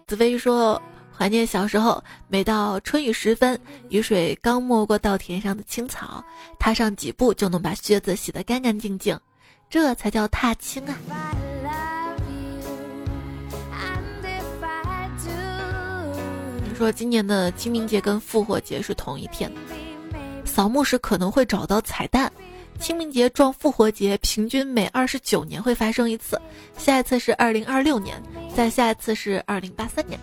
[0.06, 0.80] 紫薇说
[1.16, 3.58] ：“怀念小时候，每到春雨时分，
[3.88, 6.22] 雨水刚没过稻田上的青草，
[6.58, 9.18] 踏上几步就能把靴子洗得干干净净。”
[9.68, 10.96] 这才叫踏青啊！
[16.62, 19.50] 你说今年的清明节跟复活节是同一天，
[20.44, 22.32] 扫墓时可能会找到彩蛋。
[22.80, 26.40] 清明节撞复活节，平均每二十九年会发生一次，
[26.76, 28.20] 下一次是二零二六年，
[28.54, 30.18] 再下一次是二零八三年。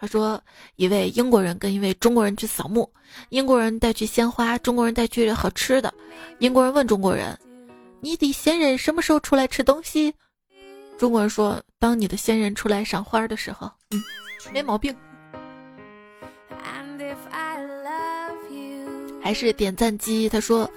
[0.00, 0.40] 他说，
[0.76, 2.88] 一位英国人跟一位中国人去扫墓，
[3.30, 5.92] 英国人带去鲜花，中国人带去好吃的。
[6.38, 7.38] 英国人问中国人。
[8.00, 10.14] 你的先人什么时候出来吃东西？
[10.96, 14.00] 中国人说：“当你的先人出来赏花的时候。”嗯，
[14.52, 14.94] 没毛病。
[19.20, 20.70] 还是点赞机，他说：“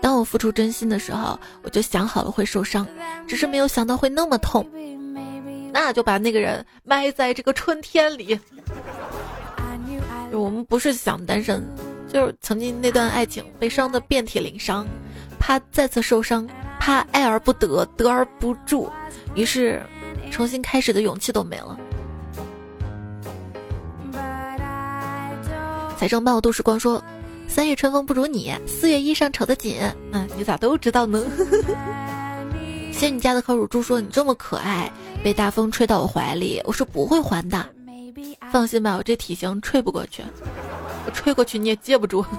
[0.00, 2.86] 当我付出真心的时候，我就想好了会受伤，
[3.26, 4.64] 只是没有想到会那么痛。
[5.72, 8.38] 那就把那个人埋在这个春天里。
[10.32, 11.62] 我们不是想单身，
[12.12, 14.86] 就是曾经那段爱情被伤的遍体鳞伤，
[15.38, 16.48] 怕再次受伤。”
[16.80, 18.88] 怕爱而不得，得而不住，
[19.34, 19.82] 于是
[20.30, 21.76] 重新开始的勇气都没了。
[25.98, 27.02] 财政报都市光说
[27.48, 29.76] ：“三月春风不如你，四月衣裳扯得紧。”
[30.12, 31.20] 嗯，你咋都知道呢？
[32.92, 34.90] 仙女家的烤乳猪说：“你这么可爱，
[35.22, 37.68] 被大风吹到我怀里，我是不会还的。
[38.50, 40.22] 放心吧，我这体型吹不过去，
[41.06, 42.24] 我吹过去你也接不住。”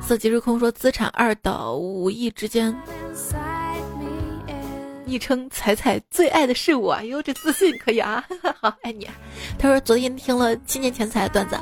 [0.00, 2.74] 色即日空说：“资产二到五亿之间。”
[5.04, 8.22] 昵称彩彩最爱的是我，哎呦这自信可以啊，
[8.60, 9.08] 好爱你。
[9.58, 11.56] 他说昨天听了七年前彩的段子，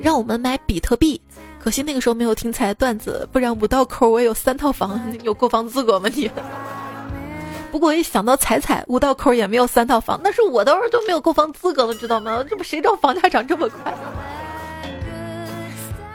[0.00, 1.20] 让我们买比特币。
[1.58, 6.30] 可惜那个时候没有听彩的段子，不然五道口我有三套房， 有购房资格吗你？
[7.76, 12.42] 不过一想到彩彩五道口也没有三套房，那是我倒是都没有购房资格了，知道吗？
[12.48, 13.94] 这不谁知道房价涨这么快？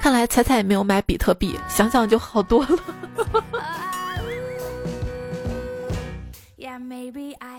[0.02, 2.80] 看来彩彩也没有买比特币，想想就好多了。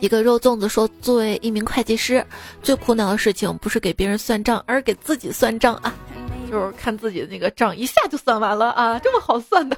[0.00, 2.26] 一个肉粽子说：“作为一名会计师，
[2.60, 5.94] 最苦恼的事情不是给别人算账，而是给自己算账啊。”
[6.50, 9.76] 就是看自己的那个账一下就算完了啊，这么好算的。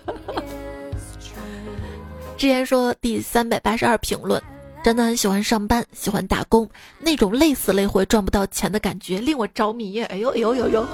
[2.45, 4.39] 之前说第三百八十二评论，
[4.83, 6.69] 真的很喜欢上班，喜欢打工，
[6.99, 10.03] 那种累死累活赚不到钱的感觉令我着迷。
[10.03, 10.87] 哎呦呦呦呦！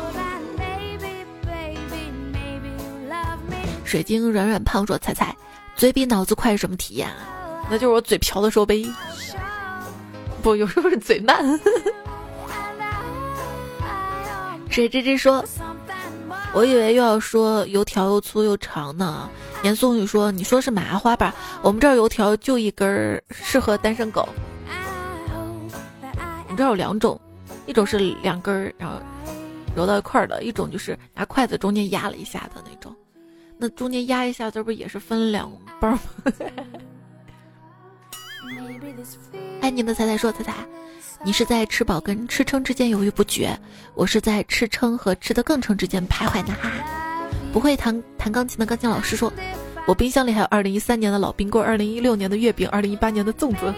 [3.84, 5.36] 水晶软软胖说：“彩彩，
[5.74, 7.66] 嘴比脑子快是什么体验啊？
[7.68, 8.88] 那就是我嘴瓢的时候呗。
[10.44, 11.44] 不，有时候是嘴慢。
[14.70, 15.44] ”水吱吱说。
[16.52, 19.30] 我以为又要说油条又粗又长呢。
[19.62, 21.34] 严松宇说：“你说是麻花吧？
[21.62, 24.28] 我们这儿油条就一根儿，适合单身狗。
[26.44, 27.20] 我们这儿有两种，
[27.66, 28.96] 一种是两根儿，然后
[29.76, 32.94] 揉到一块儿的；一种就是拿筷子中间压了一下的那种。
[33.56, 36.00] 那中间压一下，这不也是分两包吗？”
[39.60, 40.54] 爱 你的彩彩说：“彩彩。”
[41.22, 43.54] 你是在吃饱跟吃撑之间犹豫不决，
[43.94, 46.56] 我是在吃撑和吃得更撑之间徘徊呢。
[46.62, 46.70] 哈，
[47.52, 49.30] 不会弹弹钢琴的钢琴老师说，
[49.86, 53.74] 我冰箱里还有二零一三年的老冰棍，二零一六年的月饼，二零一八年的粽子。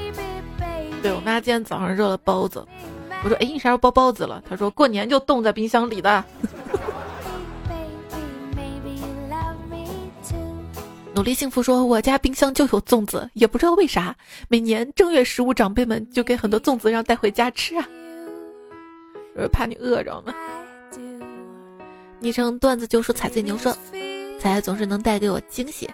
[1.02, 2.64] 对我妈今天早上热了包子，
[3.24, 4.40] 我说哎，你啥时候包包子了？
[4.48, 6.24] 她说过年就冻在冰箱里的。
[11.14, 14.16] 努力幸福说：“我家冰箱就有粽子，也不知道为啥，
[14.48, 17.86] 每年正月十五长辈们就给很多粽子让带回家吃啊，
[19.36, 20.34] 是怕你饿着吗？”
[22.18, 23.76] 昵称段子就说彩最牛说
[24.40, 25.88] ：“彩彩总是能带给我惊喜。”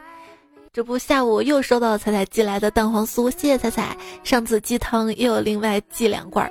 [0.72, 3.96] 这不，下午又收到了彩彩寄来的蛋黄酥，谢谢彩彩。
[4.22, 6.48] 上次鸡汤又有另外寄两罐。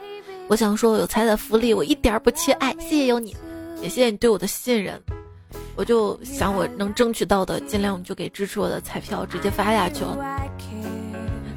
[0.49, 2.73] 我想说，有彩彩福利，我一点不缺爱。
[2.79, 3.33] 谢谢有你，
[3.81, 5.01] 也谢谢你对我的信任。
[5.77, 10.17] 我就想，我能争取到的，尽量就给支持我的彩票直接发下去了。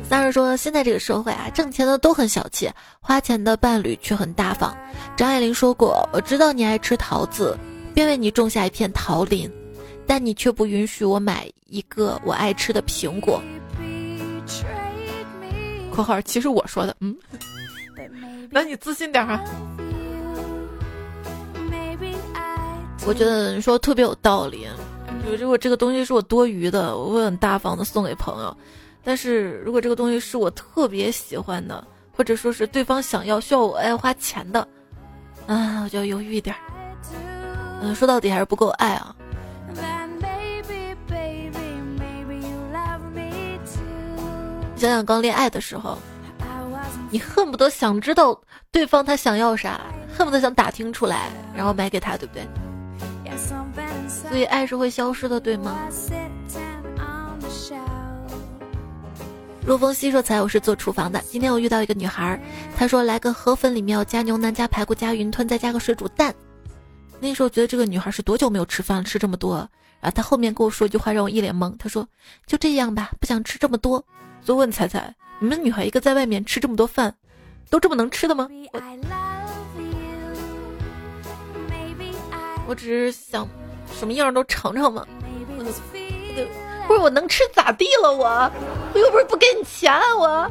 [0.08, 4.76] 三儿说，现在这个社会啊，挣钱的都很小气，花钱的伴侣却很大方。
[5.16, 7.56] 张爱玲说过，我知道你爱吃桃子，
[7.94, 9.50] 便为你种下一片桃林，
[10.06, 13.40] 但你却不允许我买一个我爱吃的苹果。
[15.92, 17.16] 括号，其实我说的，嗯，
[18.50, 19.40] 那你自信点啊。
[23.06, 24.68] 我觉得你说特别有道理，
[25.38, 28.54] 如果这个东西是我多余的，我会很大方的送给朋友；
[29.02, 31.84] 但是如果这个东西是我特别喜欢的，
[32.16, 34.60] 或者说是对方想要需要我爱花钱的，
[35.46, 36.54] 啊，我就要犹豫一点。
[37.82, 39.14] 嗯，说到底还是不够爱啊。
[44.76, 45.98] 想想刚恋爱的时候，
[47.10, 48.40] 你恨不得想知道
[48.70, 49.80] 对方他想要啥，
[50.16, 52.46] 恨不得想打听出来，然后买给他，对不对？
[54.08, 55.76] 所以爱是会消失的，对吗？
[59.66, 61.22] 陆风熙说：“才我是做厨房的。
[61.28, 62.40] 今天我遇到一个女孩，
[62.76, 66.34] 她说来个河粉，里面要加牛腩、加排骨、加云吞，再加个水煮蛋。
[67.20, 69.58] 那时候觉得这个女孩是多久没有吃饭了，吃这么多。
[70.00, 71.76] 然后她后面跟我说一句话，让我一脸懵。
[71.78, 72.08] 她说：
[72.46, 74.02] 就这样吧，不想吃这么多。
[74.42, 77.14] 所以问彩彩，你们女孩一个在外面吃这么多饭，
[77.68, 78.80] 都这么能吃的吗？”我
[82.74, 83.46] 只是想，
[83.98, 85.06] 什么样都尝尝嘛。
[86.86, 88.12] 不是我能吃咋地了？
[88.12, 88.50] 我
[88.94, 90.02] 我又不是不给你钱啊！
[90.18, 90.50] 我啊，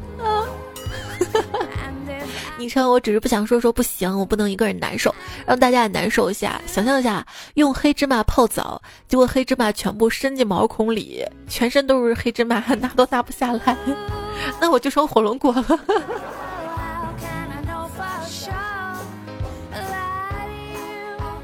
[2.57, 5.13] 昵称我只是不想说说不行，我不能一个人难受，
[5.45, 6.61] 让大家也难受一下。
[6.65, 13.77] 想象一下，用黑芝麻泡澡，结果黑芝麻全部伸进毛孔里，全身都是黑芝麻， 拿都拿不下来，
[14.61, 15.79] 那我就成火龙果了。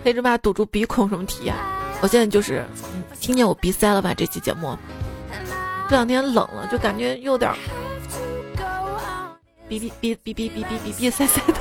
[0.05, 1.55] 黑芝麻堵住鼻孔什么体验？
[1.99, 2.63] 我现在就是
[3.19, 4.13] 听见我鼻塞了吧？
[4.13, 4.77] 这期节目
[5.89, 7.51] 这两天冷了，就感觉有点
[9.67, 11.55] 鼻鼻鼻鼻鼻鼻鼻鼻鼻塞塞的。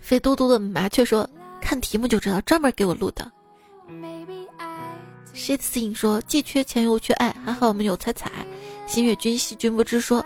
[0.00, 1.28] 肥嘟嘟的麻雀说
[1.60, 3.30] ：“看题目就知道，专门给我录的。
[5.34, 8.32] shit thing 说既缺钱又缺爱，还好我们有彩彩。
[8.86, 10.24] 新月君兮君不知说，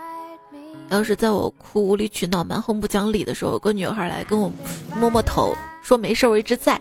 [0.89, 4.51] 要是在我哭无理取闹蛮横不讲理的时候，有个女孩来跟我
[4.95, 6.79] 摸摸头，说没事我一直在，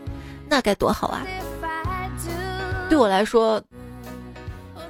[0.48, 1.22] 那该多好啊！
[2.88, 3.62] 对我来说，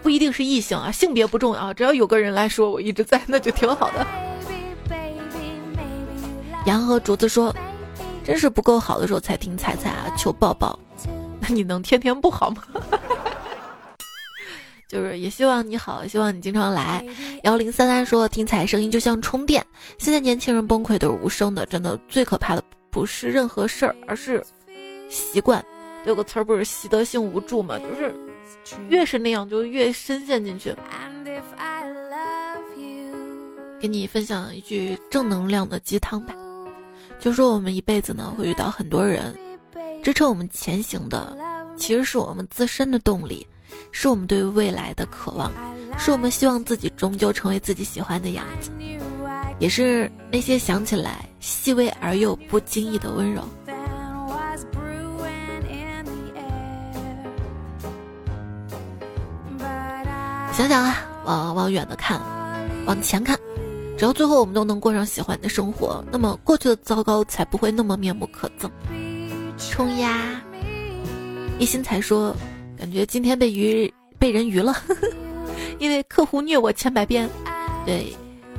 [0.03, 4.07] 不一定是异性啊，性别不重要，只要有个人来说我一直在，那就挺好的。
[6.67, 7.55] 杨和竹子说，
[8.25, 10.77] 真是不够好的时候才听彩彩啊，求抱抱。
[11.41, 12.63] 那 你能天天不好吗？
[14.93, 17.03] 就是也希望你好，希望你经常来。
[17.45, 19.65] 幺零三三说听彩声音就像充电。
[19.97, 24.45] 现在年轻人崩溃都是无声的，真的最可怕的不是任何事儿，而是
[25.09, 25.65] 习惯。
[26.05, 27.79] 有个词儿不是习得性无助吗？
[27.79, 28.15] 就是
[28.91, 30.77] 越是那样就越深陷进去。
[33.81, 36.35] 给你分享一句正能量的鸡汤吧，
[37.19, 39.35] 就说我们一辈子呢会遇到很多人，
[40.03, 41.35] 支撑我们前行的，
[41.79, 43.47] 其实是我们自身的动力。
[43.91, 45.53] 是我们对未来的渴望，
[45.99, 48.71] 是我们希望自己终究成为自己喜欢的样子，
[49.59, 53.43] 也是那些想起来细微而又不经意的温柔。
[60.53, 62.21] 想想啊，往往远的看，
[62.85, 63.39] 往前看，
[63.97, 68.71] 只要最后我们都能过上喜欢的生活，那么过去的糟糕才不会那么面目可憎。
[69.57, 70.43] 冲呀！
[71.59, 72.35] 一心才说。
[72.83, 74.75] 感觉今天被鱼被人鱼了，
[75.79, 77.31] 因为客户虐我千百遍。
[77.87, 78.13] 对，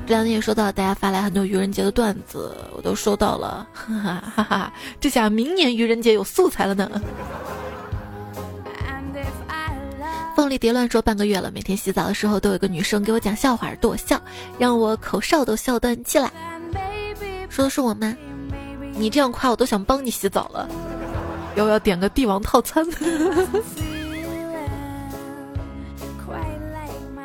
[0.07, 4.73] 这两天也收到大家发来很多愚人节的段子，我都收到了，哈哈哈哈！
[4.97, 6.89] 这下明年愚人节有素材了呢。
[10.37, 14.17] 凤梨蝶乱说半个月了，每天洗澡的时候都有个女生给我讲笑话逗我笑，
[14.57, 16.31] 让我口哨都笑断气了。
[17.49, 18.15] 说的是我吗？
[18.95, 20.69] 你这样夸我都想帮你洗澡了。
[21.57, 22.87] 要不要点个帝王套餐？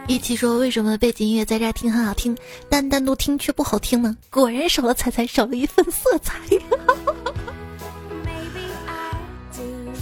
[0.09, 2.35] 一起说为什么背景音乐在这听很好听，
[2.71, 4.17] 但单独听却不好听呢？
[4.31, 6.35] 果然少了彩彩，少了一份色彩。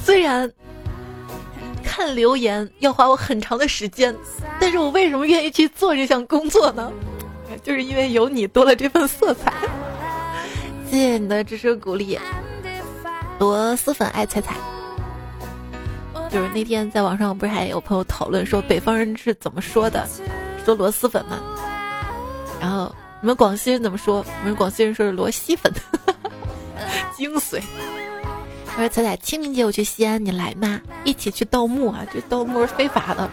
[0.04, 0.48] 虽然
[1.82, 4.14] 看留言要花我很长的时间，
[4.61, 6.92] 但是我为什么愿意去做这项工作呢？
[7.64, 9.52] 就是因为有你多了这份色彩。
[10.88, 12.16] 谢谢你的支持鼓励，
[13.40, 14.54] 螺蛳粉爱彩彩。
[16.30, 20.06] 就是那天在网上不是还有朋友讨论说北方人是怎么说的，
[20.64, 21.38] 说螺蛳粉嘛，
[22.60, 24.24] 然后你们广西人怎么说？
[24.42, 25.72] 我们广西人说是螺蛳粉，
[27.16, 27.62] 精髓。
[28.76, 30.80] 我说彩彩，清明节我去西安，你来吗？
[31.04, 32.04] 一起去盗墓啊！
[32.12, 33.28] 这盗墓是非法的。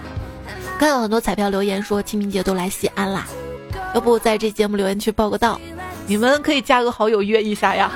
[0.79, 3.27] 看到很多彩票留言说清明节都来西安啦，
[3.93, 5.59] 要不在这节目留言区报个到？
[6.07, 7.91] 你们可以加个好友约一下呀，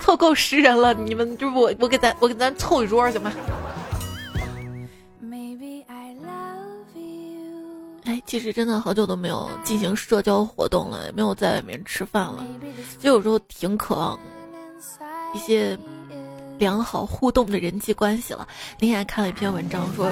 [0.00, 3.32] 凑够十人了，你们就我我给咱我给咱凑一桌行吗？
[8.08, 12.42] 哎，其实真的好久都没有进行社交活动了，也没有在外面吃饭了，
[12.98, 14.18] 就有时候挺渴望
[15.34, 15.78] 一些
[16.56, 18.48] 良好互动的人际关系了。
[18.80, 20.10] 那天还看了一篇文章，说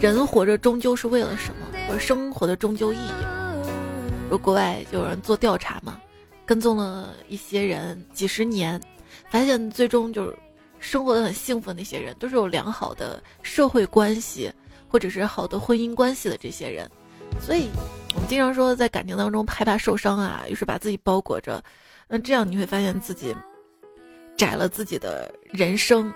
[0.00, 3.24] 人活着终究是为了什么，或者生活的终究意义。
[4.30, 6.00] 说国外就有人做调查嘛，
[6.46, 8.80] 跟踪了一些人几十年，
[9.28, 10.34] 发现最终就是
[10.78, 14.50] 生活的很幸福的那些人，都是有良好的社会关系。
[14.94, 16.88] 或者是好的婚姻关系的这些人，
[17.40, 17.68] 所以
[18.14, 21.60] 我们经常说，在感情当中害怕受伤啊，于是把自己包裹着，
[22.06, 23.34] 那这样你会发现自己
[24.36, 26.14] 窄了自己的人生，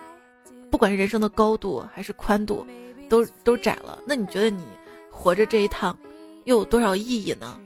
[0.70, 2.64] 不管是人生的高度还是宽度，
[3.08, 3.98] 都都窄了。
[4.06, 4.62] 那你觉得你
[5.10, 5.98] 活着这一趟
[6.44, 7.58] 又有多少意义呢？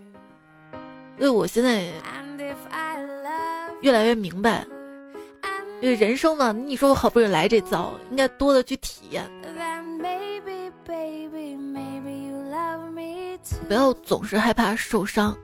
[1.18, 1.92] 所以我现在
[3.82, 4.66] 越来越明白，
[5.82, 9.30] 因为人生嘛，你说我好不容易来这遭，应该多的去体验。
[13.66, 15.36] 不要总是害怕受伤。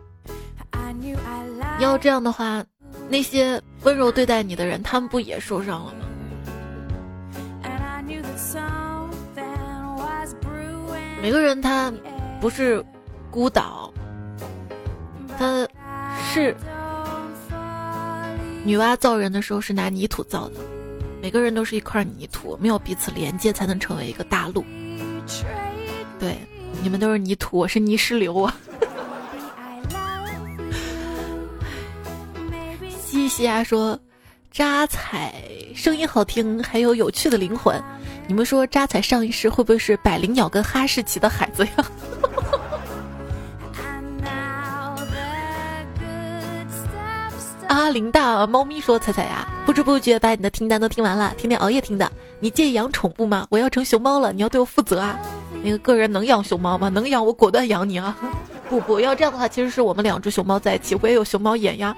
[1.80, 2.64] 要这样的话，
[3.08, 6.04] 那些温柔对待你的人，他们不也受伤了吗？
[11.20, 11.92] 每个人他
[12.40, 12.84] 不是
[13.30, 13.92] 孤岛，
[15.36, 15.66] 他
[16.32, 16.54] 是
[18.64, 20.54] 女娲造人的时候是拿泥土造的。
[21.20, 24.64] 每个人都是一块泥土，没有彼此连接，才能成为一个大陆。
[26.18, 26.36] 对。
[26.80, 28.54] 你们都是泥土，我是泥石流啊！
[33.00, 33.98] 西西啊说
[34.52, 35.34] ：“扎彩
[35.74, 37.82] 声音好听，还有有趣的灵魂。”
[38.28, 41.72] 你们说扎彩上一世会不会是百灵鸟跟哈士奇的孩子呀？
[47.66, 52.10] 啊，啊，林大猫咪说：“彩彩呀，不知不觉把你的听单都听完了，天天熬夜听的。
[52.40, 53.46] 你介意养宠物吗？
[53.50, 55.20] 我要成熊猫了，你要对我负责啊！
[55.62, 56.88] 那个个人能养熊猫吗？
[56.88, 58.16] 能养，我果断养你啊！
[58.70, 61.94] 不不要这样的话，其实是我们两只熊猫在一起，我也有熊猫眼呀。”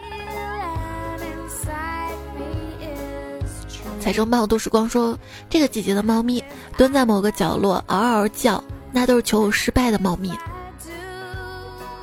[4.01, 5.17] 彩生伴我度时光说
[5.49, 6.43] ：“这个季节的猫咪
[6.77, 10.37] 蹲在某个角落嗷嗷叫，那都是求偶失败的猫咪，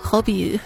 [0.01, 0.57] 好比。”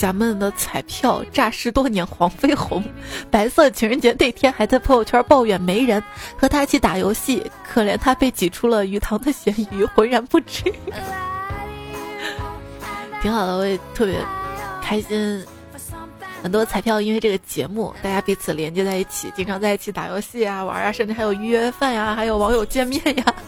[0.00, 2.82] 咱们的彩票诈尸多年，黄飞鸿，
[3.30, 6.02] 白色情人节那天还在朋友圈抱怨没人
[6.38, 10.72] 和他一起打游戏，可怜他被挤出了鱼塘的咸鱼，浑然不知。
[13.20, 14.16] 挺好的，我也特别
[14.82, 15.44] 开心。
[16.42, 23.24] 很多彩票因为这个节目，大家彼此连接在一起，经常在一起打游戏啊、玩啊，甚至还有约饭呀，还有网友见面呀。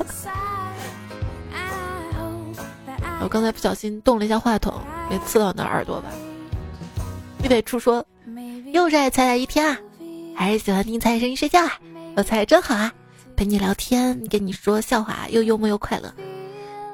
[3.22, 4.74] 我刚才不小心动了一下话筒，
[5.09, 6.11] 没刺到你的耳朵吧？
[7.43, 8.05] 预备处说，
[8.72, 9.76] 又是爱彩彩一天啊，
[10.36, 11.72] 还是喜欢听彩声音睡觉啊？
[12.16, 12.93] 有彩真好啊，
[13.34, 16.12] 陪你聊天，跟你说笑话，又幽默又快乐。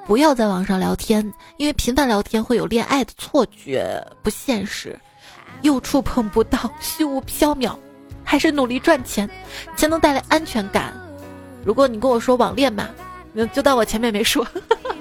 [0.06, 1.22] 不要在网上聊天，
[1.58, 4.98] 因为频繁聊天会有恋爱的错觉，不现实，
[5.60, 7.76] 又触碰不到，虚无缥缈。
[8.24, 9.28] 还是努力赚钱，
[9.76, 10.94] 才能带来安全感。
[11.62, 12.88] 如果你跟我说网恋嘛，
[13.34, 14.46] 那就当我前面没说。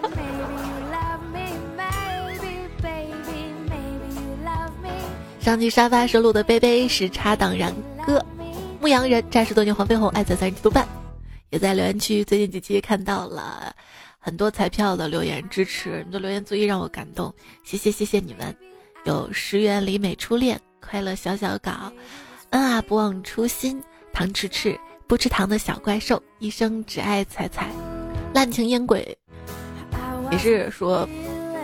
[5.48, 7.74] 上期沙发收录的杯杯是插档然
[8.06, 8.22] 哥，
[8.82, 10.86] 牧羊人战士多年黄飞鸿爱在三十度半，
[11.52, 13.74] 也在留言区最近几期看到了
[14.20, 17.34] 很多彩票的留言支持，你的留言足以让我感动，
[17.64, 18.54] 谢谢谢谢你们。
[19.06, 21.94] 有十元里美初恋快乐小小稿，
[22.50, 23.82] 恩啊不忘初心，
[24.12, 24.78] 糖吃吃
[25.08, 27.72] 不吃糖的小怪兽，一生只爱彩彩，
[28.34, 29.18] 滥情烟鬼，
[30.30, 31.08] 也是说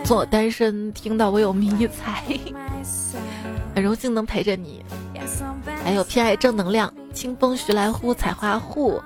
[0.04, 2.22] 从我单身听到我有迷彩。
[3.74, 4.84] 很荣幸能陪着你，
[5.82, 9.02] 还有偏爱正能量，清风徐来乎，采花户，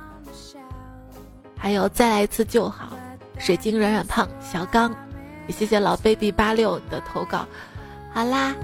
[1.57, 2.91] 还有再来一次就好，
[3.39, 4.95] 水晶软软胖，小刚，
[5.47, 7.47] 也谢谢老 baby 八六的投稿。
[8.13, 8.55] 好啦，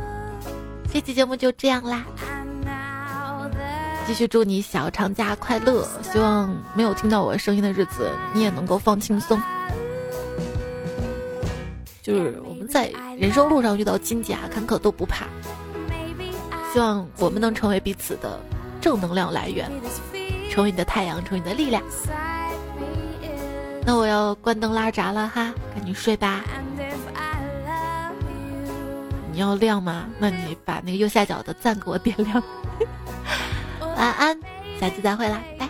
[0.93, 2.05] 这期节目就这样啦，
[4.07, 9.41] 继续祝你小长假快乐，希望没有听到我声音的日子，你也能够放轻松。
[12.05, 15.25] 就是我们在人生路上遇到荆棘啊、坎坷都不怕。
[16.71, 18.39] 希望我们能成为彼此的
[18.79, 19.71] 正能量来源，
[20.51, 21.83] 成为你的太阳，成为你的力量。
[23.87, 26.43] 那我要关灯拉闸了哈，赶紧睡吧。
[29.33, 30.05] 你要亮吗？
[30.19, 32.43] 那你把那个右下角的赞给我点亮。
[33.81, 34.39] 晚安，
[34.79, 35.41] 下次再会啦。
[35.59, 35.67] 拜